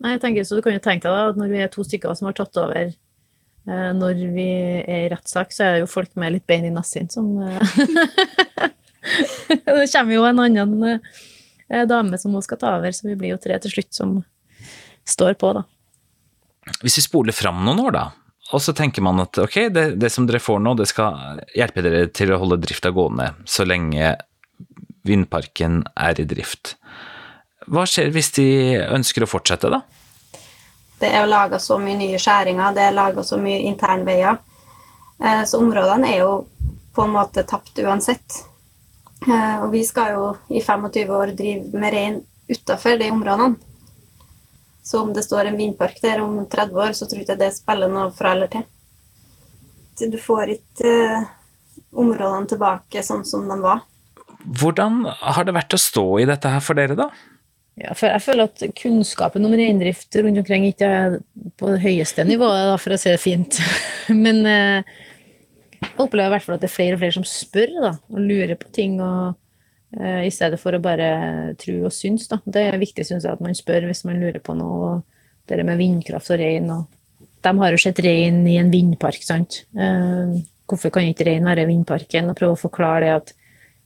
Nei, 0.00 0.14
jeg 0.14 0.22
tenker, 0.22 0.46
så 0.48 0.56
Du 0.56 0.64
kan 0.64 0.72
jo 0.72 0.80
tenke 0.80 1.10
deg 1.10 1.34
at 1.34 1.40
når 1.40 1.52
vi 1.52 1.60
er 1.60 1.72
to 1.72 1.84
stykker 1.84 2.16
som 2.16 2.30
har 2.30 2.38
tatt 2.38 2.56
over 2.62 2.86
eh, 2.88 3.90
når 3.98 4.22
vi 4.32 4.48
er 4.80 5.04
i 5.04 5.10
rettssak, 5.12 5.52
så 5.52 5.66
er 5.66 5.74
det 5.74 5.82
jo 5.84 5.90
folk 5.92 6.14
med 6.16 6.38
litt 6.38 6.46
bein 6.48 6.64
i 6.64 6.72
nassen 6.72 7.10
som 7.12 7.34
eh, 7.44 8.70
Det 9.48 9.88
kommer 9.92 10.14
jo 10.14 10.24
en 10.28 10.42
annen 10.44 10.86
eh, 10.86 11.84
dame 11.88 12.18
som 12.18 12.34
hun 12.36 12.44
skal 12.44 12.60
ta 12.60 12.76
over, 12.78 12.92
så 12.92 13.08
vi 13.08 13.18
blir 13.18 13.34
jo 13.34 13.42
tre 13.42 13.58
til 13.62 13.74
slutt 13.76 13.94
som 13.96 14.16
står 15.08 15.36
på, 15.40 15.52
da. 15.56 15.64
Hvis 16.84 16.98
vi 17.00 17.06
spoler 17.06 17.34
fram 17.34 17.62
noen 17.64 17.80
år, 17.86 17.94
da. 17.96 18.06
Og 18.50 18.62
så 18.62 18.74
tenker 18.74 19.02
man 19.02 19.22
at 19.22 19.38
ok, 19.38 19.56
det, 19.70 19.84
det, 20.02 20.10
som 20.10 20.26
dere 20.26 20.42
får 20.42 20.58
nå, 20.62 20.74
det 20.78 20.88
skal 20.90 21.40
hjelpe 21.54 21.84
dere 21.86 22.08
til 22.14 22.32
å 22.34 22.40
holde 22.42 22.58
drifta 22.62 22.90
gående 22.94 23.30
så 23.48 23.66
lenge 23.66 24.16
vindparken 25.06 25.84
er 25.94 26.20
i 26.20 26.26
drift. 26.28 26.74
Hva 27.70 27.86
skjer 27.86 28.10
hvis 28.14 28.32
de 28.36 28.48
ønsker 28.90 29.24
å 29.24 29.30
fortsette, 29.30 29.70
da? 29.70 29.82
Det 31.00 31.08
er 31.16 31.30
laga 31.30 31.60
så 31.62 31.78
mye 31.80 31.96
nye 31.96 32.18
skjæringer, 32.20 32.74
det 32.76 32.82
er 32.84 32.96
laga 32.96 33.22
så 33.24 33.38
mye 33.40 33.62
internveier. 33.70 34.40
Eh, 35.22 35.44
så 35.48 35.60
områdene 35.62 36.10
er 36.10 36.24
jo 36.24 36.32
på 36.96 37.06
en 37.06 37.14
måte 37.14 37.46
tapt 37.48 37.78
uansett. 37.80 38.42
Eh, 39.28 39.56
og 39.62 39.72
vi 39.74 39.82
skal 39.84 40.14
jo 40.16 40.28
i 40.48 40.62
25 40.64 41.10
år 41.12 41.34
drive 41.36 41.80
med 41.80 41.92
rein 41.92 42.20
utafor 42.50 42.96
de 43.00 43.10
områdene. 43.12 43.58
Så 44.82 45.02
om 45.02 45.12
det 45.14 45.22
står 45.26 45.50
en 45.50 45.58
vindpark 45.58 46.00
der 46.02 46.22
om 46.24 46.38
30 46.50 46.80
år, 46.80 46.94
så 46.96 47.06
tror 47.06 47.20
jeg 47.20 47.28
ikke 47.28 47.42
det 47.42 47.52
spiller 47.54 47.90
noe 47.92 48.08
fra 48.16 48.32
eller 48.34 48.50
til. 48.50 48.64
Du 50.00 50.16
får 50.16 50.54
ikke 50.54 50.90
uh, 51.20 51.26
områdene 52.00 52.48
tilbake 52.48 53.02
sånn 53.04 53.26
som 53.28 53.44
de 53.50 53.58
var. 53.60 53.82
Hvordan 54.40 55.02
har 55.04 55.44
det 55.44 55.54
vært 55.54 55.76
å 55.76 55.80
stå 55.80 56.06
i 56.22 56.26
dette 56.30 56.48
her 56.48 56.64
for 56.64 56.80
dere, 56.80 56.96
da? 56.96 57.10
Ja, 57.80 57.92
for 57.92 58.08
jeg 58.08 58.24
føler 58.24 58.48
at 58.48 58.64
kunnskapen 58.80 59.44
om 59.46 59.52
reindrift 59.56 60.16
rundt 60.16 60.40
omkring 60.40 60.64
ikke 60.70 60.88
er 60.88 61.18
på 61.60 61.74
det 61.74 61.82
høyeste 61.84 62.24
nivået, 62.24 62.72
for 62.80 62.96
å 62.96 62.98
si 63.00 63.12
det 63.12 63.20
fint. 63.20 63.60
Men 64.24 64.40
uh, 64.48 64.96
jeg 65.80 65.96
opplever 65.96 66.28
i 66.28 66.34
hvert 66.36 66.46
fall 66.46 66.56
at 66.56 66.64
det 66.64 66.68
er 66.70 66.74
flere 66.74 66.96
og 66.96 67.02
flere 67.02 67.16
som 67.16 67.26
spør 67.26 67.76
da, 67.80 67.92
og 68.12 68.26
lurer 68.26 68.58
på 68.60 68.72
ting. 68.74 68.98
og 69.00 69.38
Uh, 69.90 70.22
I 70.22 70.30
stedet 70.30 70.60
for 70.62 70.76
å 70.76 70.82
bare 70.82 71.10
tro 71.58 71.80
og 71.88 71.94
synes. 71.94 72.28
Da. 72.30 72.38
Det 72.44 72.62
er 72.68 72.78
viktig 72.78 73.04
synes 73.06 73.26
jeg, 73.26 73.34
at 73.34 73.42
man 73.42 73.56
spør 73.58 73.88
hvis 73.88 74.04
man 74.06 74.20
lurer 74.22 74.38
på 74.42 74.54
noe. 74.58 75.00
Det 75.50 75.58
med 75.66 75.80
vindkraft 75.80 76.30
og 76.30 76.38
rein. 76.38 76.68
Og 76.70 77.26
de 77.42 77.52
har 77.58 77.74
jo 77.74 77.80
sett 77.82 77.98
rein 78.06 78.44
i 78.46 78.58
en 78.60 78.70
vindpark. 78.70 79.18
sant? 79.26 79.64
Uh, 79.74 80.38
hvorfor 80.70 80.94
kan 80.94 81.08
ikke 81.10 81.26
rein 81.26 81.48
være 81.48 81.66
i 81.66 81.70
vindparken? 81.72 82.30
Og 82.30 82.38
prøve 82.38 82.54
å 82.54 82.64
forklare 82.68 83.08
det 83.08 83.16
at 83.16 83.34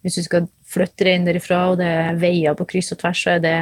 hvis 0.05 0.21
du 0.21 0.27
skal 0.27 0.51
flytte 0.69 1.07
rein 1.09 1.25
derifra, 1.25 1.63
og 1.73 1.79
det 1.81 1.89
er 1.89 2.21
veier 2.21 2.57
på 2.59 2.67
kryss 2.69 2.93
og 2.93 3.01
tvers, 3.01 3.23
så 3.25 3.39
er 3.39 3.41
det 3.41 3.57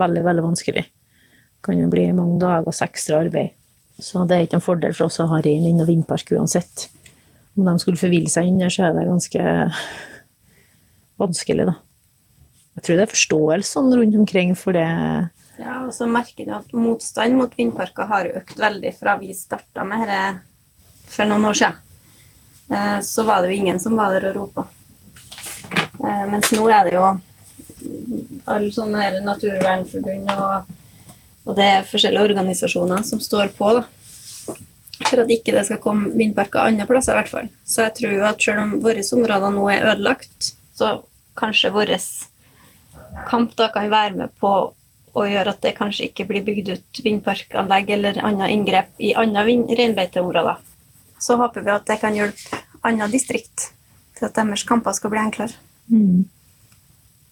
veldig 0.00 0.24
veldig 0.26 0.46
vanskelig. 0.48 0.82
Det 0.82 1.62
kan 1.62 1.78
jo 1.78 1.86
bli 1.92 2.08
mange 2.10 2.40
dagers 2.42 2.82
ekstra 2.82 3.22
arbeid. 3.22 3.54
Så 4.02 4.24
det 4.26 4.34
er 4.34 4.46
ikke 4.46 4.58
en 4.58 4.66
fordel 4.66 4.94
for 4.94 5.06
oss 5.06 5.20
å 5.22 5.28
ha 5.30 5.38
rein 5.42 5.66
innen 5.70 5.86
vindpark 5.86 6.34
uansett. 6.34 6.88
Om 7.58 7.66
de 7.66 7.74
skulle 7.82 7.98
forville 8.00 8.30
seg 8.30 8.46
inn 8.46 8.60
der, 8.62 8.70
så 8.70 8.86
er 8.86 8.94
det 8.94 9.08
ganske 9.08 9.44
vanskelig, 11.22 11.66
da. 11.72 11.74
Jeg 12.78 12.86
tror 12.86 12.98
det 12.98 13.04
er 13.04 13.10
forståelsen 13.10 13.90
rundt 13.98 14.16
omkring 14.20 14.54
for 14.54 14.76
det. 14.78 14.86
Ja, 15.58 15.80
og 15.82 15.90
så 15.94 16.06
merker 16.06 16.46
du 16.46 16.54
at 16.54 16.70
motstand 16.76 17.34
mot 17.34 17.54
vindparker 17.58 18.06
har 18.06 18.30
økt 18.38 18.60
veldig 18.62 18.92
fra 18.94 19.16
vi 19.18 19.34
starta 19.34 19.82
med 19.82 20.06
dette 20.06 21.08
for 21.10 21.26
noen 21.26 21.48
år 21.50 21.58
siden. 21.58 21.80
Eh, 22.70 23.00
så 23.02 23.24
var 23.26 23.42
det 23.42 23.50
jo 23.50 23.58
ingen 23.64 23.80
som 23.82 23.96
var 23.98 24.14
der 24.14 24.28
og 24.30 24.36
ropa. 24.36 24.68
Eh, 25.74 26.24
mens 26.30 26.52
nå 26.54 26.68
er 26.70 26.86
det 26.86 26.94
jo 26.94 27.08
alle 28.48 28.70
sånne 28.74 29.10
naturvernforbund 29.24 30.30
og, 30.34 30.70
og, 31.44 31.52
det 31.58 31.66
er 31.66 31.88
forskjellige 31.88 32.30
organisasjoner 32.30 33.02
som 33.06 33.22
står 33.22 33.50
på 33.58 33.72
da, 33.78 33.84
for 35.08 35.24
at 35.24 35.32
ikke 35.32 35.54
det 35.56 35.64
skal 35.68 35.80
komme 35.82 36.12
vindparker 36.16 36.62
andre 36.62 36.86
plasser. 36.88 37.14
i 37.14 37.20
hvert 37.20 37.32
fall. 37.32 37.50
Så 37.64 37.86
jeg 37.86 37.94
tror 38.00 38.26
at 38.30 38.42
selv 38.42 38.64
om 38.64 38.74
våre 38.84 39.04
områder 39.18 39.54
nå 39.54 39.68
er 39.72 39.86
ødelagt, 39.92 40.52
så 40.76 41.02
kanskje 41.38 41.72
vår 41.74 41.94
kamp 43.28 43.54
da 43.56 43.68
kan 43.74 43.90
være 43.90 44.16
med 44.16 44.34
på 44.40 44.52
å 45.18 45.26
gjøre 45.26 45.54
at 45.54 45.62
det 45.64 45.74
kanskje 45.78 46.08
ikke 46.10 46.26
blir 46.28 46.44
bygd 46.46 46.72
ut 46.74 47.02
vindparkanlegg 47.04 47.90
eller 47.96 48.20
andre 48.22 48.50
inngrep 48.54 49.02
i 49.02 49.14
andre 49.18 49.44
reinbeiteområder. 49.80 50.60
Så 51.18 51.36
håper 51.40 51.64
vi 51.66 51.74
at 51.74 51.86
det 51.88 51.98
kan 52.02 52.14
hjelpe 52.14 52.62
andre 52.86 53.08
distrikt 53.10 53.70
til 54.18 54.28
at 54.28 54.36
deres 54.36 54.66
kamper 54.68 54.94
skal 54.94 55.12
bli 55.14 55.22
enklere. 55.22 55.56
Mm. 55.90 56.26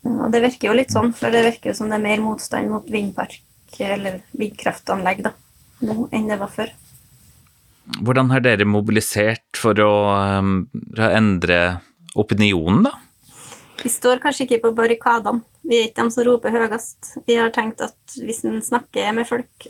Og 0.07 0.31
det 0.33 0.43
virker 0.43 0.71
jo 0.71 0.79
litt 0.79 0.95
sånn, 0.95 1.13
for 1.15 1.35
det 1.35 1.45
virker 1.47 1.75
som 1.77 1.91
det 1.91 1.99
er 1.99 2.07
mer 2.07 2.23
motstand 2.23 2.71
mot 2.71 2.91
vindpark 2.91 3.41
eller 3.83 4.21
vindkraftanlegg 4.39 5.25
da, 5.27 5.33
nå 5.85 6.07
enn 6.15 6.31
det 6.31 6.39
var 6.41 6.53
før. 6.53 6.71
Hvordan 7.87 8.31
har 8.33 8.43
dere 8.43 8.67
mobilisert 8.67 9.47
um, 9.55 9.59
for 9.61 9.83
å 9.83 9.93
endre 11.07 11.59
opinionen, 12.19 12.87
da? 12.89 12.97
Vi 13.83 13.91
står 13.93 14.19
kanskje 14.23 14.47
ikke 14.47 14.63
på 14.65 14.73
barrikadene. 14.75 15.45
Vi 15.67 15.79
er 15.79 15.89
ikke 15.89 16.03
dem 16.03 16.13
som 16.15 16.25
roper 16.27 16.55
høyest. 16.55 17.13
Vi 17.29 17.37
har 17.39 17.53
tenkt 17.55 17.83
at 17.85 18.17
hvis 18.19 18.43
en 18.47 18.59
snakker 18.65 19.13
med 19.15 19.29
folk, 19.29 19.67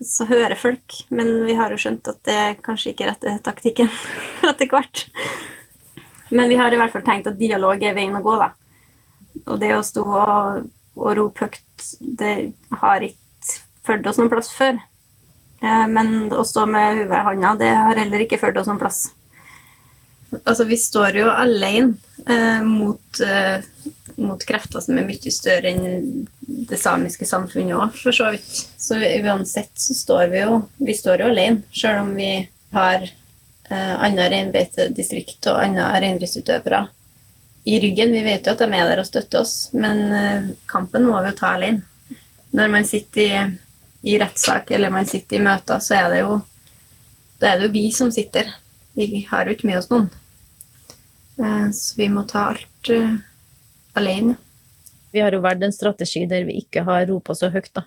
så 0.00 0.26
hører 0.28 0.58
folk, 0.58 0.96
men 1.14 1.30
vi 1.46 1.56
har 1.58 1.72
jo 1.72 1.78
skjønt 1.80 2.10
at 2.10 2.20
det 2.28 2.42
kanskje 2.66 2.92
ikke 2.92 3.06
er 3.06 3.12
rette 3.12 3.36
taktikken 3.46 3.90
etter 4.50 4.70
hvert. 4.70 5.06
Men 6.30 6.50
vi 6.50 6.58
har 6.60 6.72
i 6.72 6.78
hvert 6.78 6.92
fall 6.94 7.06
tenkt 7.06 7.30
at 7.30 7.40
dialog 7.40 7.82
er 7.82 7.96
veien 7.96 8.16
å 8.16 8.22
gå, 8.24 8.36
da. 8.38 8.52
Og 9.46 9.58
det 9.62 9.72
å 9.74 9.82
stå 9.86 10.04
og, 10.04 10.68
og 10.98 11.10
rope 11.18 11.48
høyt, 11.48 11.88
det 12.00 12.34
har 12.82 13.06
ikke 13.06 13.58
ført 13.86 14.06
oss 14.06 14.20
noen 14.20 14.30
plass 14.32 14.52
før. 14.54 14.78
Eh, 15.62 15.86
Men 15.88 16.30
å 16.32 16.44
stå 16.44 16.66
med 16.66 17.02
hodet 17.02 17.20
i 17.20 17.24
handa, 17.28 17.54
det 17.58 17.72
har 17.74 18.00
heller 18.00 18.24
ikke 18.24 18.40
ført 18.40 18.60
oss 18.60 18.68
noen 18.70 18.80
plass. 18.80 19.00
Altså, 20.44 20.64
vi 20.64 20.78
står 20.78 21.18
jo 21.18 21.30
alene 21.30 21.96
eh, 22.26 22.62
mot, 22.62 23.20
eh, 23.24 23.58
mot 24.16 24.44
krefter 24.46 24.82
som 24.84 24.98
er 24.98 25.08
mye 25.08 25.32
større 25.34 25.72
enn 25.72 26.26
det 26.70 26.78
samiske 26.78 27.26
samfunnet 27.26 27.74
òg, 27.74 27.96
for 27.98 28.14
så 28.14 28.30
vidt. 28.34 28.60
Så 28.78 28.98
uansett 29.00 29.72
så 29.74 29.96
står 29.96 30.28
vi 30.30 30.44
jo 30.44 30.60
Vi 30.78 30.94
står 30.94 31.24
jo 31.24 31.32
alene, 31.32 31.64
sjøl 31.74 32.02
om 32.04 32.14
vi 32.14 32.30
har 32.76 33.02
eh, 33.02 33.94
andre 33.98 34.28
reinbeitedistrikt 34.30 35.50
og 35.50 35.58
andre 35.64 35.90
reindriftsutøvere 36.04 36.84
i 37.70 37.80
ryggen. 37.82 38.14
Vi 38.14 38.22
vet 38.24 38.46
jo 38.46 38.54
at 38.54 38.62
de 38.62 38.70
er 38.70 38.92
der 38.92 39.02
og 39.02 39.08
støtter 39.08 39.42
oss, 39.42 39.56
men 39.74 40.04
eh, 40.14 40.52
kampen 40.70 41.08
må 41.08 41.18
vi 41.20 41.32
jo 41.32 41.40
ta 41.42 41.56
alene. 41.56 41.82
Når 42.54 42.70
man 42.70 42.86
sitter 42.86 43.20
i, 43.22 43.42
i 44.02 44.16
rettssak 44.20 44.70
eller 44.70 44.92
man 44.92 45.08
sitter 45.08 45.36
i 45.36 45.44
møter, 45.44 45.80
så 45.82 45.98
er 45.98 46.08
det 46.14 46.22
jo 46.22 46.40
da 47.40 47.54
er 47.54 47.60
det 47.60 47.68
jo 47.70 47.72
vi 47.72 47.86
som 47.92 48.10
sitter. 48.12 48.50
Vi 48.92 49.24
har 49.30 49.48
jo 49.48 49.54
ikke 49.56 49.68
med 49.70 49.78
oss 49.80 49.88
noen. 49.90 50.10
Eh, 51.40 51.70
Så 51.72 51.96
vi 51.96 52.08
må 52.12 52.26
ta 52.28 52.50
alt 52.52 52.90
uh, 52.92 53.16
alene. 53.96 54.36
Vi 55.10 55.22
har 55.24 55.32
jo 55.32 55.40
valgt 55.40 55.64
en 55.64 55.72
strategi 55.72 56.26
der 56.28 56.44
vi 56.44 56.60
ikke 56.60 56.84
har 56.84 57.06
ropa 57.08 57.34
så 57.34 57.48
høyt, 57.50 57.72
da. 57.74 57.86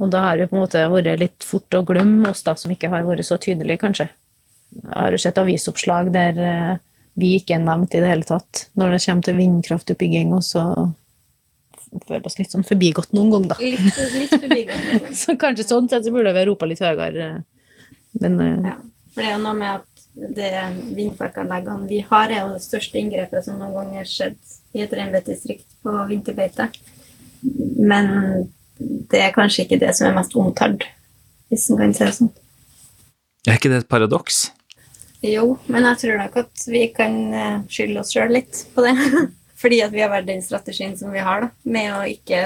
Og 0.00 0.10
da 0.10 0.24
har 0.24 0.38
det 0.38 0.48
på 0.50 0.56
en 0.56 0.64
måte 0.64 0.80
vært 0.90 1.20
litt 1.20 1.44
fort 1.46 1.76
å 1.76 1.84
glemme 1.86 2.32
oss 2.32 2.42
da, 2.42 2.56
som 2.58 2.72
ikke 2.72 2.90
har 2.90 3.04
vært 3.06 3.26
så 3.28 3.36
tydelige, 3.38 3.82
kanskje. 3.84 4.08
Jeg 4.74 4.90
har 4.96 5.14
jo 5.14 5.20
sett 5.22 5.38
avisoppslag 5.38 6.10
der 6.14 6.40
eh, 6.40 6.72
vi 7.20 7.36
ikke 7.38 7.58
er 7.58 7.62
nevnt 7.62 7.94
i 7.94 8.00
det 8.02 8.10
hele 8.10 8.26
tatt 8.26 8.64
når 8.74 8.96
det 8.96 9.04
kommer 9.04 9.28
til 9.28 9.38
vindkraftutbygging, 9.38 10.32
og 10.34 10.42
så 10.42 10.64
føler 12.02 12.26
oss 12.26 12.38
litt 12.40 12.52
sånn 12.54 12.66
forbigått 12.66 13.12
noen 13.16 13.30
ganger, 13.32 13.54
da. 13.54 13.58
Litt, 13.62 13.98
litt 14.16 14.34
forbigått. 14.34 15.10
Så 15.22 15.36
kanskje 15.40 15.66
sånn 15.68 15.88
sett 15.90 16.06
så 16.06 16.12
burde 16.14 16.32
vi 16.34 16.42
ha 16.42 16.48
ropa 16.48 16.68
litt 16.68 16.82
høyere. 16.82 17.28
Men 18.22 18.40
eh, 18.40 18.70
Ja. 18.72 18.78
For 19.14 19.22
det 19.22 19.28
er 19.30 19.36
jo 19.36 19.42
noe 19.44 19.54
med 19.54 19.68
at 19.70 19.94
det 20.34 20.48
vindparkanleggene 20.96 21.86
vi 21.86 22.00
har, 22.08 22.30
er 22.30 22.40
jo 22.40 22.56
det 22.56 22.64
største 22.64 22.98
inngrepet 22.98 23.46
som 23.46 23.60
noen 23.60 23.76
gang 23.76 23.92
har 24.00 24.08
skjedd 24.10 24.38
i 24.74 24.82
et 24.82 24.94
reinbeitedistrikt 24.94 25.68
på 25.86 25.94
vinterbeite. 26.08 26.66
Men 27.78 28.10
det 29.10 29.20
er 29.22 29.34
kanskje 29.34 29.68
ikke 29.68 29.78
det 29.82 29.92
som 29.94 30.08
er 30.08 30.16
mest 30.16 30.34
omtalt, 30.38 30.82
hvis 31.52 31.68
en 31.70 31.78
kan 31.78 31.94
si 31.94 32.02
det 32.02 32.16
sånn. 32.18 32.32
Er 33.46 33.58
ikke 33.60 33.70
det 33.70 33.84
et 33.84 33.90
paradoks? 33.92 34.48
Jo, 35.24 35.54
men 35.72 35.86
jeg 35.88 36.00
tror 36.02 36.18
nok 36.20 36.36
at 36.42 36.66
vi 36.68 36.82
kan 36.96 37.14
eh, 37.32 37.62
skylde 37.70 38.02
oss 38.02 38.12
sjøl 38.12 38.34
litt 38.34 38.64
på 38.74 38.84
det. 38.84 38.96
Fordi 39.64 39.80
at 39.80 39.94
vi 39.94 40.02
har 40.04 40.10
vært 40.12 40.28
den 40.28 40.42
strategien 40.44 40.92
som 40.98 41.12
vi 41.14 41.22
har, 41.24 41.46
da, 41.46 41.70
med 41.72 41.90
å 41.96 42.02
ikke 42.04 42.40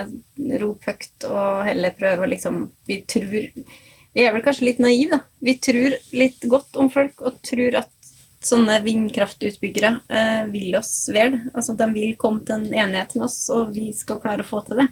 rope 0.62 0.92
høyt 0.92 1.24
og 1.26 1.64
heller 1.66 1.94
prøve 1.98 2.22
å 2.22 2.30
liksom 2.30 2.60
Vi 2.86 3.00
tror 3.10 3.32
Vi 4.14 4.22
er 4.22 4.34
vel 4.34 4.44
kanskje 4.44 4.68
litt 4.68 4.78
naive, 4.82 5.18
da. 5.18 5.24
Vi 5.42 5.56
tror 5.58 5.96
litt 6.14 6.46
godt 6.46 6.78
om 6.78 6.90
folk 6.94 7.18
og 7.26 7.40
tror 7.42 7.80
at 7.82 7.90
sånne 8.44 8.78
vindkraftutbyggere 8.84 9.90
eh, 10.08 10.44
vil 10.52 10.78
oss 10.78 10.92
vel. 11.10 11.40
Altså 11.52 11.74
de 11.78 11.88
vil 11.92 12.14
komme 12.20 12.44
til 12.46 12.60
en 12.60 12.66
enighet 12.70 13.16
med 13.18 13.26
oss, 13.26 13.40
og 13.50 13.74
vi 13.74 13.90
skal 13.96 14.20
klare 14.22 14.46
å 14.46 14.48
få 14.48 14.62
til 14.66 14.84
det. 14.84 14.88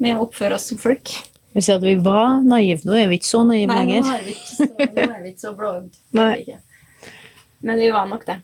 Med 0.00 0.16
å 0.16 0.24
oppføre 0.24 0.56
oss 0.56 0.70
som 0.72 0.80
folk. 0.80 1.12
vi 1.52 1.64
sier 1.64 1.76
at 1.76 1.84
vi 1.84 1.96
var 2.00 2.40
naive, 2.44 2.80
nå 2.88 2.96
er 2.96 3.12
vi 3.12 3.20
ikke 3.20 3.28
så 3.28 3.44
naive 3.44 3.76
Nei, 3.76 4.00
nå 4.00 4.14
er 4.16 4.24
vi 4.24 4.36
ikke 4.36 5.36
så, 5.36 5.50
så 5.50 5.56
blåøyd. 5.58 6.54
Men 7.60 7.84
vi 7.84 7.92
var 7.92 8.08
nok 8.08 8.24
det. 8.28 8.40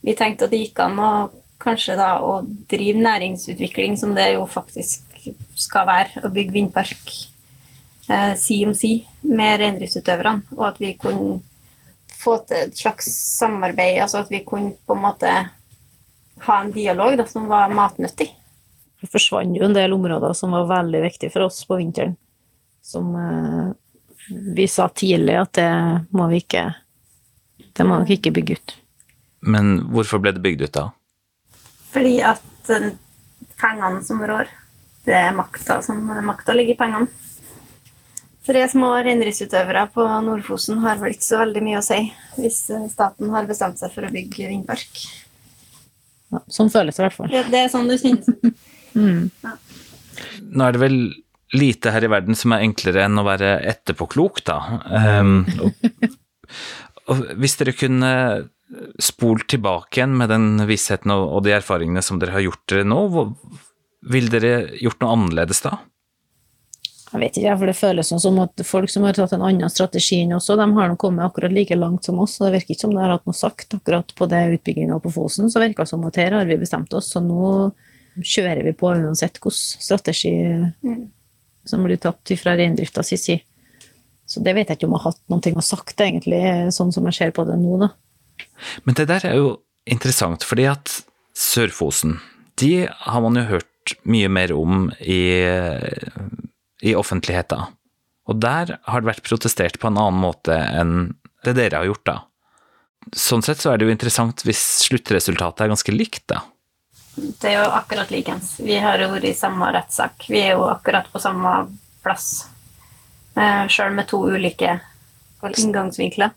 Vi 0.00 0.16
tenkte 0.16 0.48
at 0.48 0.54
det 0.54 0.62
gikk 0.64 0.80
an 0.82 0.98
å 0.98 1.12
kanskje 1.60 1.96
da 1.98 2.14
å 2.24 2.40
drive 2.70 3.02
næringsutvikling 3.04 3.98
som 4.00 4.14
det 4.16 4.32
jo 4.34 4.46
faktisk 4.48 5.20
skal 5.58 5.86
være, 5.88 6.24
å 6.24 6.32
bygge 6.32 6.54
vindpark 6.56 7.12
eh, 8.08 8.34
si 8.40 8.62
om 8.66 8.74
si 8.76 8.94
med 9.28 9.60
reindriftsutøverne, 9.60 10.56
og 10.56 10.66
at 10.72 10.80
vi 10.80 10.94
kunne 11.00 11.40
få 12.20 12.38
til 12.48 12.66
et 12.66 12.76
slags 12.76 13.08
samarbeid, 13.38 14.00
altså 14.04 14.24
at 14.24 14.32
vi 14.32 14.42
kunne 14.46 14.74
på 14.86 14.96
en 14.96 15.04
måte 15.04 15.34
ha 16.46 16.60
en 16.60 16.72
dialog 16.72 17.18
da, 17.20 17.26
som 17.28 17.48
var 17.50 17.72
matnyttig. 17.76 18.30
Det 19.00 19.08
forsvant 19.08 19.56
jo 19.56 19.64
en 19.64 19.76
del 19.76 19.92
områder 19.96 20.34
som 20.36 20.52
var 20.52 20.68
veldig 20.68 21.04
viktige 21.06 21.32
for 21.32 21.48
oss 21.48 21.62
på 21.68 21.78
vinteren. 21.80 22.16
Som 22.84 23.14
eh, 23.16 23.72
vi 24.56 24.68
sa 24.68 24.88
tidlig 24.88 25.36
at 25.40 25.52
det 25.56 25.70
må 26.16 26.28
vi 26.30 26.40
ikke 26.44 26.70
Det 27.76 27.84
må 27.86 28.00
vi 28.04 28.16
ikke 28.18 28.32
bygge 28.34 28.56
ut. 28.58 28.72
Men 29.40 29.76
hvorfor 29.92 30.20
ble 30.20 30.34
det 30.36 30.42
bygd 30.44 30.66
ut 30.66 30.74
da? 30.74 30.82
Fordi 31.90 32.16
at 32.22 32.72
eh, 32.72 32.92
pengene 33.60 34.02
som 34.06 34.22
rår, 34.26 34.50
det 35.06 35.16
er 35.16 35.34
makta 35.34 35.80
som 35.82 36.00
Makta 36.26 36.54
ligger 36.54 36.76
i 36.76 36.78
pengene. 36.78 37.08
Tre 38.46 38.62
små 38.72 38.94
reindriftsutøvere 39.04 39.84
på 39.94 40.04
Nord-Fosen 40.24 40.80
har 40.84 41.00
vel 41.00 41.14
ikke 41.14 41.26
så 41.26 41.42
veldig 41.42 41.62
mye 41.64 41.80
å 41.80 41.84
si 41.84 42.00
hvis 42.38 42.62
eh, 42.72 42.86
staten 42.92 43.32
har 43.34 43.48
bestemt 43.48 43.80
seg 43.80 43.92
for 43.94 44.06
å 44.06 44.12
bygge 44.12 44.48
vindpark. 44.50 45.02
Ja, 46.30 46.40
sånn 46.50 46.70
føles 46.72 46.96
det 46.96 47.02
i 47.02 47.06
hvert 47.08 47.18
fall. 47.18 47.32
Det, 47.32 47.42
det 47.52 47.64
er 47.64 47.72
sånn 47.72 47.90
det 47.90 48.02
kjennes. 48.04 48.30
Mm. 48.90 49.28
Nå 50.50 50.64
er 50.66 50.74
det 50.74 50.80
vel 50.82 50.96
lite 51.54 51.92
her 51.94 52.02
i 52.02 52.08
verden 52.10 52.34
som 52.34 52.50
er 52.56 52.64
enklere 52.64 53.04
enn 53.04 53.20
å 53.20 53.22
være 53.22 53.52
etterpåklok, 53.70 54.40
da. 54.48 54.56
Um, 54.90 55.44
og, 55.62 56.08
og 57.06 57.20
hvis 57.38 57.54
dere 57.60 57.76
kunne 57.78 58.10
spolt 59.02 59.48
tilbake 59.50 59.98
igjen 59.98 60.16
med 60.18 60.30
den 60.30 60.66
vissheten 60.68 61.12
og, 61.14 61.26
og 61.36 61.44
de 61.46 61.54
erfaringene 61.56 62.02
som 62.04 62.20
dere 62.20 62.36
har 62.36 62.44
gjort 62.44 62.64
dere 62.70 62.86
nå, 62.86 63.00
hvor, 63.10 63.32
ville 64.00 64.32
dere 64.32 64.76
gjort 64.80 65.00
noe 65.02 65.14
annerledes 65.16 65.62
da? 65.64 65.78
Jeg 67.10 67.18
vet 67.24 67.38
ikke, 67.40 67.54
for 67.58 67.66
det 67.66 67.74
føles 67.74 68.10
sånn 68.12 68.22
som 68.22 68.36
at 68.38 68.62
folk 68.62 68.90
som 68.92 69.02
har 69.02 69.16
tatt 69.18 69.32
en 69.34 69.42
annen 69.42 69.72
strategi 69.72 70.20
enn 70.22 70.36
oss, 70.36 70.46
de 70.46 70.66
har 70.76 70.92
kommet 71.00 71.26
akkurat 71.26 71.50
like 71.50 71.74
langt 71.74 72.06
som 72.06 72.20
oss, 72.22 72.36
og 72.38 72.46
det 72.46 72.60
virker 72.60 72.76
ikke 72.76 72.84
som 72.84 72.94
det 72.94 73.02
har 73.02 73.16
hatt 73.16 73.26
noe 73.26 73.34
sagt 73.34 73.74
akkurat 73.74 74.14
på 74.14 74.28
det 74.30 74.42
utbygginga 74.54 75.00
på 75.02 75.10
Fosen, 75.16 75.50
så 75.50 75.62
virker 75.62 75.82
det 75.82 75.90
som 75.90 76.06
at 76.06 76.20
her 76.22 76.36
har 76.38 76.46
vi 76.46 76.58
bestemt 76.60 76.94
oss, 76.94 77.10
så 77.10 77.22
nå 77.24 77.72
kjører 78.14 78.62
vi 78.62 78.74
på 78.78 78.92
uansett 78.94 79.40
hvilken 79.42 79.58
strategi 79.58 80.34
Mm. 80.86 81.08
som 81.64 81.82
blir 81.84 81.98
tatt 82.00 82.30
fra 82.40 82.54
reindrifta 82.56 83.02
si 83.02 83.16
side. 83.16 83.42
Så 84.26 84.40
det 84.40 84.54
vet 84.54 84.70
jeg 84.70 84.78
ikke 84.78 84.86
om 84.86 84.94
jeg 84.94 85.02
har 85.02 85.12
hatt 85.12 85.20
noe 85.28 85.58
å 85.58 85.62
sagt, 85.66 86.00
egentlig, 86.00 86.40
sånn 86.72 86.92
som 86.94 87.04
jeg 87.10 87.14
ser 87.14 87.32
på 87.34 87.44
det 87.44 87.58
nå, 87.58 87.76
da. 87.82 87.90
Men 88.84 88.96
det 88.98 89.08
der 89.10 89.26
er 89.30 89.38
jo 89.38 89.50
interessant, 89.90 90.44
fordi 90.46 90.68
at 90.70 91.00
Sør-Fosen, 91.36 92.18
de 92.60 92.86
har 92.86 93.24
man 93.24 93.38
jo 93.38 93.46
hørt 93.48 93.94
mye 94.04 94.28
mer 94.28 94.52
om 94.54 94.90
i, 95.00 95.22
i 96.84 96.94
offentligheten. 96.94 97.70
Og 98.30 98.38
der 98.42 98.76
har 98.84 99.02
det 99.02 99.08
vært 99.08 99.26
protestert 99.26 99.80
på 99.80 99.88
en 99.90 99.98
annen 99.98 100.20
måte 100.22 100.54
enn 100.54 101.14
det 101.46 101.56
dere 101.56 101.80
har 101.80 101.88
gjort, 101.88 102.04
da. 102.06 102.16
Sånn 103.16 103.42
sett 103.42 103.62
så 103.62 103.72
er 103.72 103.80
det 103.80 103.88
jo 103.88 103.94
interessant 103.94 104.44
hvis 104.44 104.60
sluttresultatet 104.84 105.64
er 105.64 105.72
ganske 105.72 105.94
likt, 105.94 106.26
da. 106.30 106.42
Det 107.16 107.48
er 107.50 107.64
jo 107.64 107.70
akkurat 107.74 108.12
likens. 108.12 108.52
Vi 108.62 108.76
har 108.78 109.00
jo 109.02 109.08
vært 109.14 109.26
i 109.32 109.34
samme 109.36 109.72
rettssak. 109.74 110.28
Vi 110.30 110.38
er 110.44 110.54
jo 110.54 110.68
akkurat 110.70 111.08
på 111.10 111.20
samme 111.22 111.54
plass. 112.04 112.46
Eh, 113.34 113.64
Sjøl 113.72 113.96
med 113.96 114.08
to 114.10 114.20
ulike 114.30 114.78
inngangsvinkler, 115.40 116.34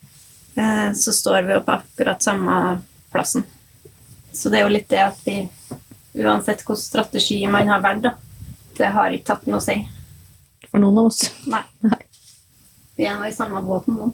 så 0.95 1.13
står 1.13 1.41
vi 1.47 1.55
jo 1.55 1.61
på 1.65 1.71
akkurat 1.71 2.23
samme 2.23 2.57
plassen. 3.11 3.45
Så 4.33 4.49
det 4.49 4.59
er 4.59 4.67
jo 4.67 4.73
litt 4.73 4.89
det 4.89 5.01
at 5.01 5.19
vi, 5.25 5.43
uansett 6.21 6.61
hvilken 6.61 6.81
strategi 6.81 7.39
man 7.47 7.69
har 7.69 7.81
valgt, 7.83 8.07
da, 8.07 8.13
det 8.77 8.89
har 8.95 9.13
ikke 9.13 9.29
tatt 9.31 9.45
noe 9.49 9.61
å 9.61 9.63
si. 9.63 9.77
For 10.69 10.81
noen 10.81 11.03
av 11.03 11.11
oss. 11.11 11.27
Nei. 11.49 11.61
Nei. 11.89 12.01
Vi 12.97 13.07
er 13.09 13.17
nå 13.17 13.29
i 13.29 13.35
samme 13.35 13.61
båten 13.65 13.97
nå. 13.97 14.11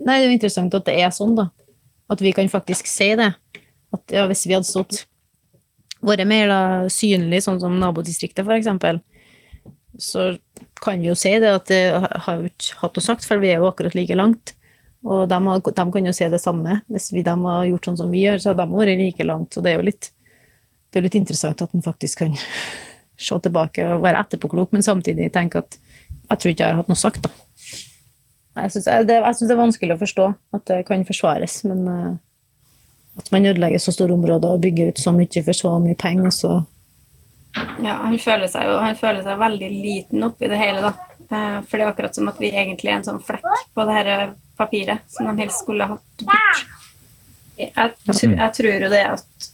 Nei, 0.00 0.16
det 0.16 0.24
er 0.24 0.26
jo 0.28 0.36
interessant 0.36 0.76
at 0.76 0.88
det 0.88 0.96
er 1.00 1.12
sånn, 1.12 1.36
da. 1.36 1.50
At 2.10 2.22
vi 2.24 2.32
kan 2.36 2.48
faktisk 2.52 2.88
si 2.88 3.12
det. 3.20 3.32
At 3.94 4.14
ja, 4.14 4.24
hvis 4.28 4.46
vi 4.48 4.56
hadde 4.56 4.68
stått 4.68 5.04
vært 6.04 6.24
mer 6.28 6.48
da, 6.48 6.60
synlig, 6.92 7.42
sånn 7.44 7.60
som 7.60 7.76
nabodistriktet 7.80 8.48
eksempel, 8.56 9.02
så 10.00 10.32
kan 10.80 11.02
vi 11.02 11.10
jo 11.10 11.16
si 11.18 11.32
det 11.42 11.50
at 11.52 11.68
det 11.68 11.82
har 11.92 12.40
jo 12.40 12.48
ikke 12.48 12.78
hatt 12.80 12.96
noe 12.96 13.04
sagt, 13.04 13.26
for 13.28 13.42
vi 13.42 13.52
er 13.52 13.60
jo 13.60 13.68
akkurat 13.68 13.96
like 13.96 14.16
langt. 14.16 14.54
Og 15.06 15.28
de, 15.28 15.36
de 15.64 15.84
kan 15.92 16.06
jo 16.06 16.12
se 16.12 16.28
det 16.28 16.40
samme. 16.42 16.80
Hvis 16.92 17.10
vi, 17.14 17.24
de 17.24 17.34
har 17.44 17.68
gjort 17.68 17.88
sånn 17.88 18.00
som 18.02 18.10
vi 18.12 18.24
gjør, 18.26 18.40
så 18.42 18.52
har 18.52 18.58
de 18.58 18.66
vært 18.68 19.00
like 19.00 19.26
langt. 19.26 19.54
Så 19.54 19.64
det 19.64 19.72
er 19.72 19.80
jo 19.80 19.86
litt, 19.88 20.10
det 20.90 21.00
er 21.00 21.06
litt 21.06 21.20
interessant 21.20 21.62
at 21.64 21.76
en 21.76 21.84
faktisk 21.84 22.24
kan 22.24 22.36
se 23.28 23.38
tilbake 23.44 23.86
og 23.94 24.04
være 24.04 24.24
etterpåklok, 24.26 24.74
men 24.76 24.84
samtidig 24.84 25.30
tenke 25.32 25.64
at 25.64 25.78
jeg 26.30 26.38
tror 26.38 26.52
ikke 26.52 26.66
jeg 26.66 26.74
har 26.74 26.82
hatt 26.82 26.90
noe 26.90 27.00
sagt, 27.00 27.26
da. 27.26 27.32
Jeg 28.60 28.72
syns 28.74 28.88
det, 29.06 29.16
det 29.16 29.52
er 29.54 29.58
vanskelig 29.58 29.94
å 29.94 30.00
forstå 30.00 30.26
at 30.56 30.64
det 30.68 30.82
kan 30.88 31.06
forsvares, 31.06 31.60
men 31.70 31.84
uh, 31.86 32.10
at 33.18 33.30
man 33.34 33.46
ødelegger 33.46 33.82
så 33.82 33.94
store 33.94 34.14
områder 34.14 34.56
og 34.56 34.62
bygger 34.64 34.90
ut 34.90 35.00
så 35.00 35.12
mye 35.14 35.44
for 35.46 35.56
så 35.56 35.74
mye 35.82 35.98
penger, 35.98 36.34
så 36.34 36.52
Ja, 37.82 37.96
han 38.04 38.18
føler 38.18 38.50
seg 38.50 38.68
jo 38.68 38.76
han 38.78 38.98
føler 38.98 39.24
seg 39.26 39.40
veldig 39.40 39.70
liten 39.74 40.26
oppi 40.26 40.50
det 40.50 40.58
hele, 40.60 40.82
da. 40.86 41.09
Eh, 41.30 41.60
For 41.68 41.78
det 41.78 41.84
er 41.86 41.92
akkurat 41.92 42.16
som 42.18 42.28
at 42.30 42.40
vi 42.42 42.50
egentlig 42.50 42.90
er 42.90 42.98
en 43.00 43.06
sånn 43.06 43.22
flekk 43.22 43.46
på 43.74 43.86
det 43.86 43.96
her 43.98 44.32
papiret 44.58 45.04
som 45.12 45.28
de 45.30 45.42
helst 45.44 45.62
skulle 45.62 45.86
hatt 45.88 46.24
bort. 46.26 46.64
Jeg, 47.60 47.92
jeg 48.08 48.52
tror 48.56 48.70
jo 48.72 48.88
det 48.92 49.02
at, 49.04 49.48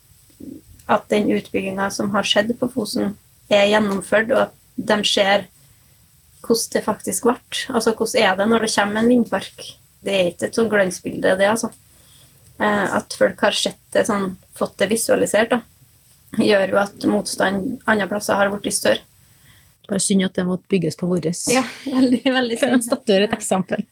at 0.97 1.09
den 1.11 1.31
utbygginga 1.35 1.89
som 1.95 2.13
har 2.15 2.27
skjedd 2.27 2.53
på 2.61 2.69
Fosen, 2.73 3.17
er 3.51 3.69
gjennomført, 3.71 4.31
og 4.35 4.41
at 4.49 4.55
de 4.77 4.97
ser 5.07 5.45
hvordan 6.47 6.73
det 6.73 6.83
faktisk 6.87 7.27
ble. 7.27 7.37
Altså 7.75 7.93
hvordan 7.95 8.23
er 8.23 8.39
det 8.39 8.47
når 8.51 8.67
det 8.67 8.73
kommer 8.75 9.03
en 9.03 9.11
vindpark? 9.11 9.67
Det 10.07 10.15
er 10.15 10.31
ikke 10.33 10.49
et 10.49 10.59
sånn 10.59 10.71
glansbilde, 10.71 11.35
det, 11.39 11.49
altså. 11.51 11.71
Eh, 12.59 12.87
At 12.99 13.15
folk 13.19 13.43
har 13.47 13.55
sett 13.55 13.79
det 13.95 14.07
sånn, 14.09 14.37
fått 14.59 14.77
det 14.83 14.91
visualisert, 14.91 15.55
da, 15.55 15.61
gjør 16.43 16.75
jo 16.75 16.81
at 16.83 17.07
motstand 17.11 17.81
andre 17.87 18.09
plasser 18.11 18.39
har 18.39 18.51
blitt 18.55 18.75
større. 18.79 19.03
Bare 19.91 20.03
synd 20.03 20.25
at 20.27 20.37
det 20.39 20.47
måtte 20.49 20.69
bygges 20.73 20.97
på 21.01 21.09
vårt. 21.11 21.29
Ja, 21.53 21.63
veldig, 21.87 22.23
veldig 22.25 22.59
synd. 22.61 22.85
statuere 22.89 23.29
et 23.29 23.37
eksempel. 23.37 23.85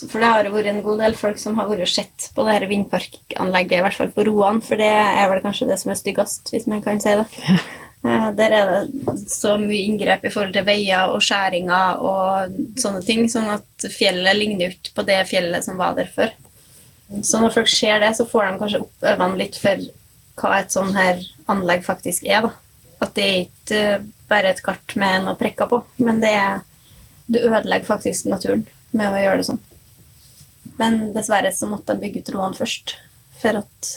For 0.00 0.16
det 0.22 0.30
har 0.32 0.46
vært 0.48 0.70
en 0.70 0.80
god 0.84 1.02
del 1.02 1.14
folk 1.18 1.36
som 1.42 1.58
har 1.60 1.68
vært 1.68 1.84
og 1.84 1.90
sett 1.92 2.30
på 2.34 2.44
det 2.46 2.54
her 2.56 2.64
vindparkanlegget, 2.70 3.76
i 3.78 3.84
hvert 3.84 3.98
fall 3.98 4.12
på 4.16 4.24
Roan, 4.30 4.62
for 4.64 4.80
det 4.80 4.88
er 4.88 5.28
vel 5.28 5.42
kanskje 5.44 5.68
det 5.68 5.76
som 5.82 5.92
er 5.92 5.98
styggest, 6.00 6.48
hvis 6.54 6.66
man 6.72 6.80
kan 6.84 7.00
si 7.04 7.12
det. 7.20 7.26
Eh, 8.00 8.30
Der 8.38 8.54
er 8.56 8.70
det 8.70 9.16
så 9.28 9.58
mye 9.60 9.82
inngrep 9.84 10.24
i 10.24 10.30
forhold 10.32 10.54
til 10.56 10.64
veier 10.64 11.12
og 11.12 11.20
skjæringer 11.20 12.00
og 12.00 12.54
sånne 12.80 13.02
ting, 13.04 13.26
sånn 13.28 13.50
at 13.52 13.88
fjellet 13.92 14.38
ligner 14.40 14.72
ikke 14.72 14.94
på 14.96 15.04
det 15.10 15.18
fjellet 15.28 15.66
som 15.68 15.76
var 15.76 15.98
der 15.98 16.08
før. 16.14 16.32
Så 17.26 17.42
når 17.42 17.52
folk 17.58 17.68
ser 17.68 18.00
det, 18.00 18.14
så 18.16 18.24
får 18.24 18.46
de 18.46 18.58
kanskje 18.62 18.80
opp 18.86 19.04
øynene 19.04 19.36
litt 19.42 19.58
for 19.60 19.84
hva 20.40 20.54
et 20.62 20.72
sånn 20.72 20.94
her 20.96 21.20
anlegg 21.52 21.84
faktisk 21.84 22.24
er. 22.24 22.46
da. 22.48 22.54
At 23.04 23.12
det 23.18 23.26
er 23.26 23.38
ikke 23.42 23.82
bare 24.30 24.54
et 24.54 24.62
kart 24.64 24.96
med 25.00 25.24
noen 25.24 25.38
prikker 25.38 25.68
på, 25.70 25.82
men 26.04 26.22
det 26.22 26.34
er 26.38 26.60
Du 27.30 27.36
ødelegger 27.38 27.86
faktisk 27.86 28.26
naturen 28.26 28.64
med 28.90 29.06
å 29.06 29.18
gjøre 29.20 29.38
det 29.38 29.44
sånn. 29.46 29.60
Men 30.80 30.96
dessverre 31.14 31.52
så 31.54 31.68
måtte 31.70 31.94
de 31.94 32.02
bygge 32.02 32.24
ut 32.24 32.30
roene 32.34 32.58
først, 32.58 32.96
for 33.38 33.60
at 33.60 33.90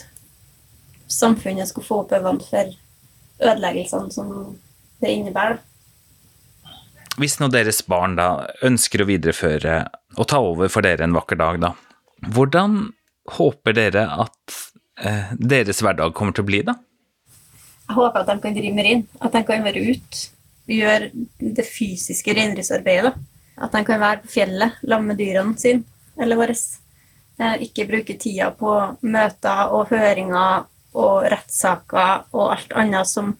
samfunnet 1.10 1.66
skulle 1.66 1.88
få 1.88 1.98
opp 2.04 2.14
øynene 2.14 2.46
for 2.46 2.70
ødeleggelsene 3.42 4.14
som 4.14 4.30
det 5.02 5.16
innebærer. 5.16 5.58
Hvis 7.18 7.38
nå 7.38 7.48
deres 7.50 7.82
barn 7.86 8.16
da 8.18 8.28
ønsker 8.66 9.02
å 9.02 9.08
videreføre 9.10 9.80
og 10.14 10.30
ta 10.30 10.40
over 10.42 10.70
for 10.70 10.86
dere 10.86 11.06
en 11.06 11.14
vakker 11.14 11.38
dag, 11.38 11.60
da, 11.62 11.72
hvordan 12.34 12.92
håper 13.34 13.76
dere 13.76 14.06
at 14.24 14.56
eh, 15.02 15.34
deres 15.38 15.82
hverdag 15.82 16.14
kommer 16.14 16.34
til 16.34 16.46
å 16.46 16.50
bli, 16.50 16.62
da? 16.66 16.78
Jeg 17.88 17.96
håper 17.98 18.22
at 18.22 18.30
de 18.30 18.38
kan 18.40 18.54
drive 18.56 18.74
med 18.74 18.86
rein, 18.86 19.02
at 19.20 19.32
de 19.34 19.42
kan 19.44 19.64
være 19.64 19.82
ute, 19.90 20.28
gjøre 20.68 21.10
det 21.38 21.66
fysiske 21.68 22.32
reindriftsarbeidet. 22.34 23.12
At 23.60 23.74
de 23.74 23.84
kan 23.86 24.00
være 24.00 24.22
på 24.24 24.32
fjellet 24.34 24.78
sammen 24.80 25.12
med 25.12 25.20
dyrene 25.20 25.58
sine, 25.60 25.84
eller 26.20 26.40
våre. 26.40 26.56
Eh, 27.38 27.56
Ikke 27.66 27.86
bruke 27.88 28.16
tida 28.18 28.50
på 28.54 28.72
møter 29.02 29.72
og 29.74 29.90
høringer 29.90 30.64
og 30.94 31.26
rettssaker 31.26 32.28
og 32.32 32.52
alt 32.54 32.74
annet 32.78 33.10
som 33.10 33.32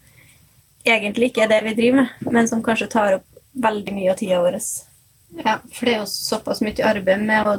egentlig 0.84 1.30
ikke 1.30 1.44
er 1.44 1.52
det 1.52 1.62
vi 1.64 1.76
driver 1.78 2.02
med, 2.02 2.32
men 2.34 2.50
som 2.50 2.62
kanskje 2.62 2.90
tar 2.90 3.20
opp 3.20 3.40
veldig 3.54 3.94
mye 3.94 4.10
av 4.12 4.18
tida 4.18 4.40
vår. 4.42 4.58
Ja, 5.44 5.58
for 5.72 5.86
det 5.86 5.94
er 5.94 6.02
jo 6.02 6.10
såpass 6.10 6.60
mye 6.62 6.86
arbeid 6.86 7.22
med 7.22 7.48
å 7.48 7.54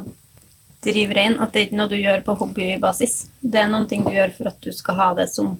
drive 0.86 1.16
rein 1.16 1.38
at 1.40 1.52
det 1.52 1.60
er 1.60 1.66
ikke 1.66 1.78
noe 1.80 1.90
du 1.90 1.96
gjør 1.98 2.22
på 2.26 2.36
hobbybasis. 2.42 3.16
Det 3.40 3.62
er 3.62 3.88
ting 3.88 4.04
du 4.04 4.12
gjør 4.14 4.34
for 4.36 4.52
at 4.52 4.60
du 4.62 4.72
skal 4.72 5.00
ha 5.00 5.08
det 5.18 5.28
som, 5.32 5.56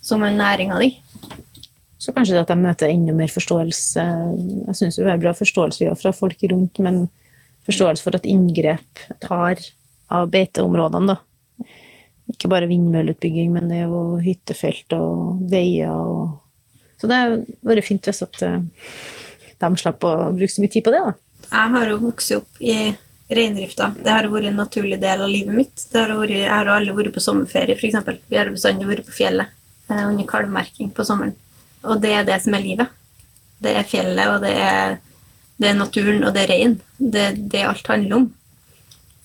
som 0.00 0.22
en 0.24 0.38
næring 0.40 0.72
av 0.74 0.82
di. 0.82 0.94
Så 2.00 2.14
kanskje 2.16 2.38
det 2.38 2.44
at 2.46 2.52
de 2.54 2.56
møter 2.56 2.88
enda 2.88 3.12
mer 3.12 3.28
forståelse. 3.28 4.04
Jeg 4.70 4.76
syns 4.78 4.98
vi 4.98 5.08
har 5.08 5.20
bra 5.20 5.34
forståelse 5.36 5.84
ja, 5.84 5.96
fra 5.98 6.14
folk 6.16 6.40
rundt, 6.48 6.80
men 6.80 7.02
forståelse 7.68 8.06
for 8.06 8.16
at 8.16 8.28
inngrep 8.28 9.02
tar 9.20 9.60
av 10.10 10.30
beiteområdene, 10.32 11.12
da. 11.12 11.68
Ikke 12.30 12.48
bare 12.48 12.70
vindmølleutbygging, 12.70 13.52
men 13.52 13.68
det 13.68 13.82
er 13.82 13.92
jo 13.92 14.16
hyttefelt 14.22 14.94
og 14.96 15.42
veier 15.50 15.90
og 15.90 16.38
Så 17.00 17.08
det 17.08 17.16
har 17.16 17.30
vært 17.64 17.86
fint 17.86 18.04
hvis 18.04 18.20
at 18.20 18.42
eh, 18.44 18.58
de 19.60 19.68
slapp 19.80 20.04
å 20.04 20.10
bruke 20.36 20.52
så 20.52 20.60
mye 20.60 20.72
tid 20.72 20.84
på 20.84 20.92
det, 20.92 21.00
da. 21.04 21.14
Jeg 21.50 21.72
har 21.74 21.88
jo 21.88 22.00
vokst 22.02 22.34
opp 22.36 22.60
i 22.60 22.74
reindrifta. 23.30 23.92
Det 23.96 24.12
har 24.12 24.28
vært 24.28 24.50
en 24.50 24.60
naturlig 24.60 24.98
del 25.00 25.24
av 25.24 25.32
livet 25.32 25.56
mitt. 25.56 25.86
Det 25.92 26.00
har 26.00 26.12
vært, 26.16 26.36
jeg 26.36 26.50
har 26.52 26.68
jo 26.68 26.74
aldri 26.76 26.96
vært 26.98 27.16
på 27.16 27.22
sommerferie, 27.24 27.76
f.eks. 27.76 28.20
Vi 28.28 28.40
har 28.40 28.52
bestandig 28.52 28.88
vært 28.88 29.08
på 29.08 29.16
fjellet 29.16 29.56
under 29.90 30.26
kalvmerking 30.28 30.90
på 30.94 31.04
sommeren. 31.04 31.34
Og 31.82 32.00
det 32.02 32.12
er 32.14 32.26
det 32.28 32.40
som 32.44 32.54
er 32.54 32.64
livet. 32.64 32.98
Det 33.60 33.72
er 33.76 33.88
fjellet, 33.88 34.26
og 34.28 34.40
det 34.44 34.52
er, 34.56 34.98
det 35.60 35.70
er 35.70 35.78
naturen, 35.78 36.24
og 36.24 36.34
det 36.34 36.44
er 36.44 36.52
rein. 36.54 36.76
Det 36.98 37.24
er 37.24 37.40
det 37.54 37.64
alt 37.68 37.90
handler 37.92 38.16
om. 38.20 38.28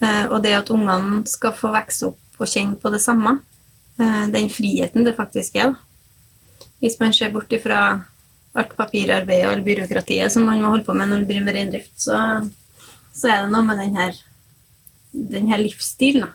Eh, 0.03 0.25
og 0.27 0.41
det 0.43 0.55
at 0.57 0.71
ungene 0.73 1.23
skal 1.29 1.55
få 1.55 1.71
vokse 1.75 2.09
opp 2.09 2.41
og 2.41 2.51
kjenne 2.51 2.75
på 2.79 2.91
det 2.91 3.01
samme, 3.03 3.37
eh, 3.99 4.25
den 4.31 4.49
friheten 4.51 5.07
det 5.07 5.15
faktisk 5.15 5.55
er. 5.55 5.75
Hvis 6.83 6.99
man 6.99 7.13
ser 7.15 7.31
bort 7.31 7.51
ifra 7.55 8.03
alt 8.55 8.75
papirarbeidet 8.75 9.47
og 9.47 9.53
all 9.53 9.63
byråkratiet 9.63 10.31
som 10.31 10.45
man 10.47 10.61
må 10.61 10.71
holde 10.71 10.87
på 10.87 10.93
med 10.95 11.09
når 11.09 11.21
man 11.21 11.27
driver 11.27 11.45
med 11.45 11.55
reindrift, 11.55 11.95
så, 11.99 12.17
så 13.15 13.31
er 13.31 13.43
det 13.43 13.51
noe 13.51 13.67
med 13.67 13.79
denne, 13.83 14.09
denne 15.11 15.59
livsstilen 15.63 16.27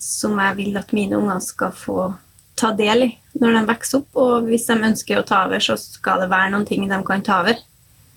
som 0.00 0.38
jeg 0.40 0.56
vil 0.58 0.78
at 0.80 0.92
mine 0.96 1.16
unger 1.16 1.40
skal 1.44 1.72
få 1.76 2.12
ta 2.58 2.72
del 2.76 3.06
i 3.06 3.10
når 3.38 3.56
de 3.56 3.64
vokser 3.68 4.00
opp. 4.00 4.20
Og 4.20 4.50
hvis 4.50 4.66
de 4.68 4.78
ønsker 4.90 5.20
å 5.20 5.26
ta 5.26 5.44
over, 5.46 5.62
så 5.62 5.76
skal 5.80 6.24
det 6.24 6.30
være 6.32 6.52
noen 6.54 6.68
ting 6.68 6.86
de 6.90 7.00
kan 7.06 7.24
ta 7.26 7.40
over. 7.44 7.58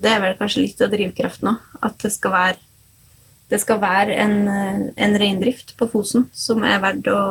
Det 0.03 0.11
er 0.11 0.21
vel 0.23 0.37
kanskje 0.39 0.65
litt 0.65 0.83
av 0.83 0.93
drivkraften 0.93 1.53
òg. 1.53 1.73
At 1.83 1.97
det 2.03 2.13
skal 2.15 2.33
være, 2.33 2.59
det 3.51 3.59
skal 3.61 3.81
være 3.83 4.17
en, 4.23 4.37
en 4.95 5.17
reindrift 5.19 5.75
på 5.79 5.89
Fosen 5.91 6.29
som 6.33 6.63
er 6.67 6.81
verdt 6.83 7.09
å 7.11 7.21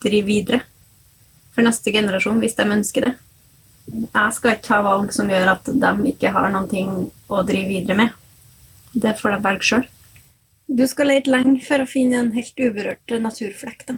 drive 0.00 0.26
videre 0.26 0.62
for 1.54 1.66
neste 1.66 1.92
generasjon, 1.92 2.38
hvis 2.40 2.56
de 2.58 2.66
ønsker 2.70 3.08
det. 3.08 3.14
Jeg 3.90 4.34
skal 4.36 4.54
ikke 4.54 4.68
ta 4.68 4.80
valg 4.86 5.10
som 5.14 5.30
gjør 5.30 5.54
at 5.56 5.66
de 5.66 6.12
ikke 6.12 6.30
har 6.34 6.52
noen 6.52 6.68
ting 6.70 6.90
å 7.30 7.42
drive 7.46 7.72
videre 7.72 7.98
med. 7.98 8.14
Det 8.92 9.16
får 9.18 9.34
de 9.34 9.40
velge 9.44 9.66
sjøl. 9.66 9.88
Du 10.70 10.84
skal 10.86 11.10
lete 11.10 11.32
lenge 11.32 11.58
for 11.66 11.82
å 11.82 11.88
finne 11.90 12.20
en 12.20 12.30
helt 12.36 12.60
uberørt 12.62 13.14
naturflekk. 13.18 13.88
Da. 13.88 13.96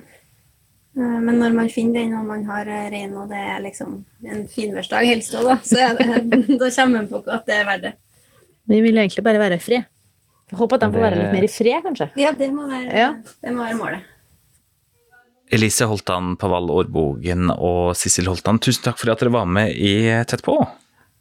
Eh, 0.96 1.18
Men 1.24 1.38
når 1.40 1.54
man 1.56 1.70
finner 1.72 2.02
den, 2.02 2.14
og 2.18 2.26
man 2.28 2.44
har 2.48 2.68
eh, 2.68 2.90
rein, 2.92 3.14
og 3.16 3.28
det 3.32 3.38
er 3.40 3.62
liksom 3.64 4.04
en 4.28 4.42
finværsdag 4.52 5.06
helst 5.08 5.34
òg, 5.38 5.48
da, 5.48 5.56
så 5.64 5.78
er 5.86 5.96
det, 5.98 6.58
da 6.60 6.68
kommer 6.70 6.98
man 7.00 7.08
på 7.08 7.22
at 7.32 7.46
det 7.48 7.56
er 7.60 7.68
verdt 7.70 7.86
det. 7.88 7.94
Vi 8.70 8.80
vil 8.84 8.98
egentlig 9.00 9.24
bare 9.26 9.40
være 9.42 9.56
i 9.58 9.62
fred. 9.64 9.88
Jeg 10.52 10.58
håper 10.60 10.76
at 10.76 10.82
de 10.84 10.92
får 10.92 11.02
være 11.06 11.16
litt 11.22 11.32
mer 11.32 11.44
i 11.46 11.50
fred, 11.50 11.78
kanskje. 11.86 12.10
Ja, 12.20 12.32
det 12.36 12.50
må 12.52 12.66
være, 12.68 12.90
Ja. 12.92 13.06
det 13.42 13.54
må 13.56 13.64
være 13.64 13.78
målet. 13.80 14.08
Elise 15.52 15.84
Holtan 15.88 16.34
Pavall 16.40 16.70
Årbogen 16.72 17.50
og 17.52 17.92
Sissel 17.96 18.28
Holtan, 18.30 18.60
tusen 18.62 18.84
takk 18.86 18.96
for 19.00 19.12
at 19.12 19.20
dere 19.20 19.32
var 19.34 19.44
med 19.48 19.72
i 19.76 19.94
Tett 20.28 20.40
på. 20.44 20.54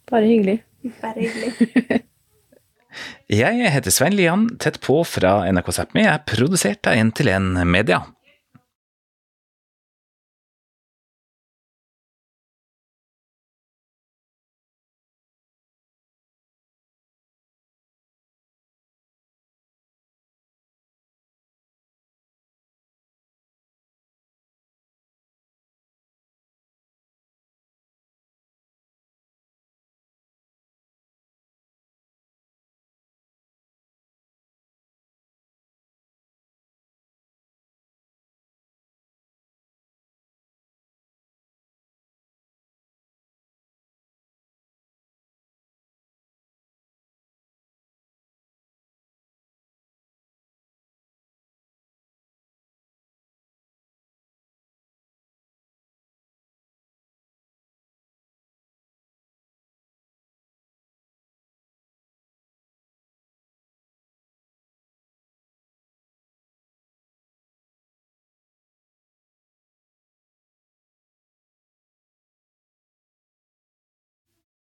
Bare 0.08 0.24
hyggelig. 0.28 0.58
Bare 1.02 1.20
hyggelig. 1.20 2.00
Jeg 3.32 3.68
heter 3.72 3.92
Svein 3.94 4.16
Lian, 4.16 4.46
Tett 4.60 4.78
på 4.84 4.98
fra 5.08 5.38
NRK 5.52 5.68
Sápmi 5.76 6.04
er 6.08 6.20
produsert 6.28 6.88
av 6.88 6.96
1 7.00 7.12
til 7.16 7.30
1 7.32 7.62
Media. 7.68 8.02